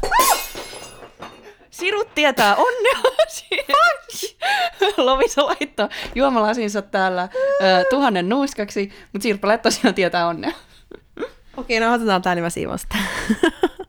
[1.69, 3.11] Sirut tietää onnea.
[4.97, 7.29] Lovisa laittoi juomalasinsa täällä äh,
[7.89, 10.51] tuhannen nuuskaksi, mutta Sirpa tosiaan tietää onnea.
[11.57, 12.95] Okei, no otetaan tämä niin siivosta.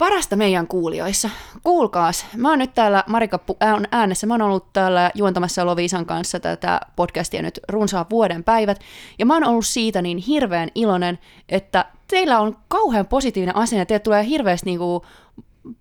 [0.01, 1.30] Parasta meidän kuulijoissa.
[1.62, 3.38] Kuulkaas, mä oon nyt täällä, Marika
[3.74, 8.80] on äänessä, mä oon ollut täällä juontamassa Loviisan kanssa tätä podcastia nyt runsaan vuoden päivät,
[9.18, 14.01] ja mä oon ollut siitä niin hirveän iloinen, että teillä on kauhean positiivinen asenne, teille
[14.01, 15.07] tulee hirveästi niinku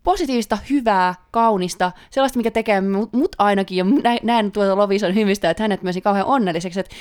[0.03, 3.85] positiivista, hyvää, kaunista, sellaista, mikä tekee mut, mut ainakin, ja
[4.23, 6.95] näen tuota Lovisan hymistä, että hänet myös niin kauhean onnelliseksi, että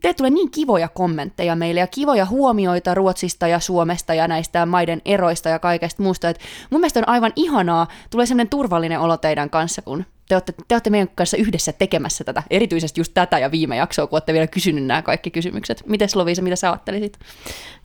[0.00, 5.02] teille tulee niin kivoja kommentteja meille ja kivoja huomioita Ruotsista ja Suomesta ja näistä maiden
[5.04, 6.28] eroista ja kaikesta muusta.
[6.28, 6.40] Et
[6.70, 10.74] mun mielestä on aivan ihanaa, tulee sellainen turvallinen olo teidän kanssa, kun te olette, te
[10.74, 14.46] olette meidän kanssa yhdessä tekemässä tätä, erityisesti just tätä ja viime jaksoa, kun olette vielä
[14.46, 15.82] kysynyt nämä kaikki kysymykset.
[15.86, 17.18] Miten Lovisa, mitä sä ajattelisit?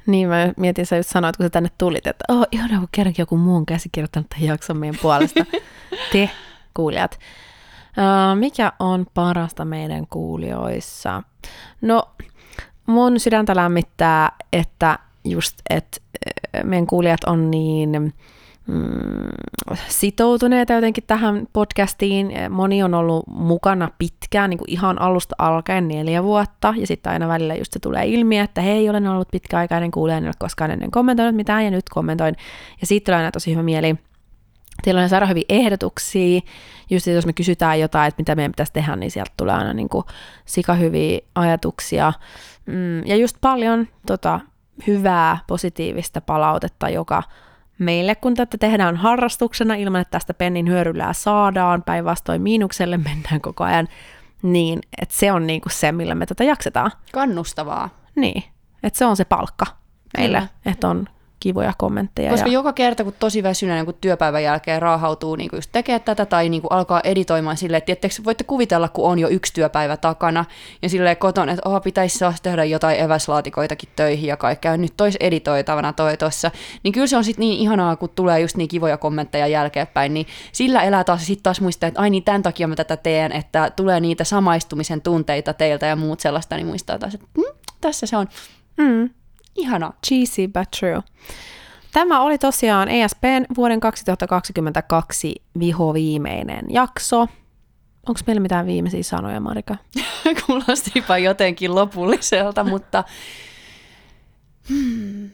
[0.07, 3.23] Niin, mä mietin, sä just sanoit, kun sä tänne tulit, että oh, ihanaa, kun kerrankin
[3.23, 5.45] joku muu on käsikirjoittanut tämän jakson meidän puolesta.
[6.11, 6.29] Te,
[6.73, 7.19] kuulijat.
[7.97, 11.23] Uh, mikä on parasta meidän kuulijoissa?
[11.81, 12.03] No,
[12.85, 15.97] mun sydäntä lämmittää, että just, että
[16.63, 18.13] meidän kuulijat on niin
[18.67, 19.29] mm,
[19.87, 22.31] sitoutuneita jotenkin tähän podcastiin.
[22.49, 27.27] Moni on ollut mukana pitkään, niin kuin ihan alusta alkaen neljä vuotta, ja sitten aina
[27.27, 30.91] välillä just se tulee ilmi, että hei, olen ollut pitkäaikainen kuulija, en ole koskaan ennen
[30.91, 32.35] kommentoinut mitään, ja nyt kommentoin.
[32.81, 33.95] Ja siitä tulee aina tosi hyvä mieli.
[34.83, 36.41] Teillä on saada hyviä ehdotuksia,
[36.89, 39.89] just jos me kysytään jotain, että mitä meidän pitäisi tehdä, niin sieltä tulee aina niin
[39.89, 40.05] kuin
[40.45, 42.13] sikahyviä ajatuksia.
[42.65, 44.39] Mm, ja just paljon tota,
[44.87, 47.23] hyvää, positiivista palautetta, joka
[47.79, 53.63] meille, kun tätä tehdään harrastuksena ilman, että tästä pennin hyöryllää saadaan, päinvastoin miinukselle mennään koko
[53.63, 53.87] ajan,
[54.41, 56.91] niin että se on niinku se, millä me tätä jaksetaan.
[57.13, 57.89] Kannustavaa.
[58.15, 58.43] Niin,
[58.83, 59.65] että se on se palkka
[60.17, 61.07] meille, että on
[61.39, 62.31] kivoja kommentteja.
[62.31, 62.53] Koska ja...
[62.53, 66.61] joka kerta, kun tosi väsyneenä, kun työpäivän jälkeen raahautuu niin just tekemään tätä tai niin
[66.69, 70.45] alkaa editoimaan silleen, että tiettekö, voitte kuvitella, kun on jo yksi työpäivä takana
[70.81, 75.17] ja silleen kotona, että oh, pitäisi saada tehdä jotain eväslaatikoitakin töihin ja kaikkea, nyt tois
[75.19, 76.51] editoitavana toi tossa,
[76.83, 80.27] niin kyllä se on sitten niin ihanaa, kun tulee just niin kivoja kommentteja jälkeenpäin, niin
[80.51, 83.71] sillä elää taas sitten taas muistaa, että ai niin tämän takia mä tätä teen, että
[83.75, 87.43] tulee niitä samaistumisen tunteita teiltä ja muut sellaista, niin muistaa taas, että mm,
[87.81, 88.27] tässä se on.
[88.77, 89.09] Mm.
[89.55, 89.93] Ihana.
[90.07, 91.03] Cheesy but true.
[91.95, 97.19] Tämä oli tosiaan ESPn vuoden 2022 viho viimeinen jakso.
[98.07, 99.75] Onko meillä mitään viimeisiä sanoja, Marika?
[100.45, 103.03] Kuulostipa jotenkin lopulliselta, mutta
[104.69, 105.29] hmm,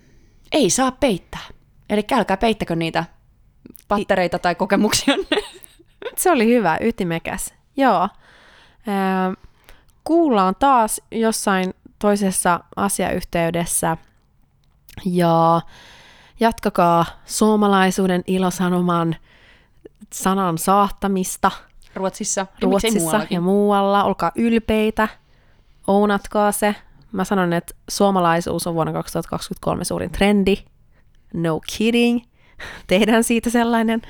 [0.52, 1.48] ei saa peittää.
[1.90, 3.06] Eli älkää peittäkö niitä
[3.88, 5.16] pattereita tai kokemuksia.
[6.18, 7.54] Se oli hyvä, ytimekäs.
[7.78, 8.10] Joo.
[10.04, 13.98] kuullaan taas jossain toisessa asiayhteydessä–
[15.06, 15.62] ja
[16.40, 19.16] jatkakaa suomalaisuuden ilosanoman
[20.14, 21.52] sanan saattamista
[21.96, 24.04] Ruotsissa, ja Ruotsissa ja muualla.
[24.04, 25.08] Olkaa ylpeitä,
[25.88, 26.76] ounatkaa se.
[27.12, 30.58] Mä sanon, että suomalaisuus on vuonna 2023 suurin trendi.
[31.34, 32.22] No kidding.
[32.88, 34.02] Tehdään siitä sellainen.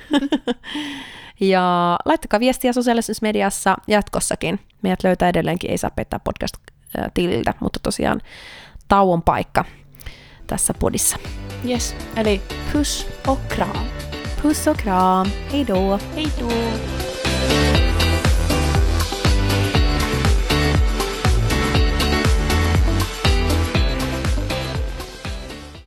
[1.39, 4.59] ja laittakaa viestiä sosiaalisessa mediassa jatkossakin.
[4.81, 8.21] Meidät löytää edelleenkin Ei saa peittää podcast-tililtä, mutta tosiaan
[8.87, 9.65] tauon paikka
[10.51, 11.17] tässä podissa.
[11.65, 12.41] Yes, eli
[12.71, 13.85] puss och kram.
[14.41, 15.27] Puss och kram.
[15.51, 15.99] Hej då.
[16.15, 16.49] Hej då.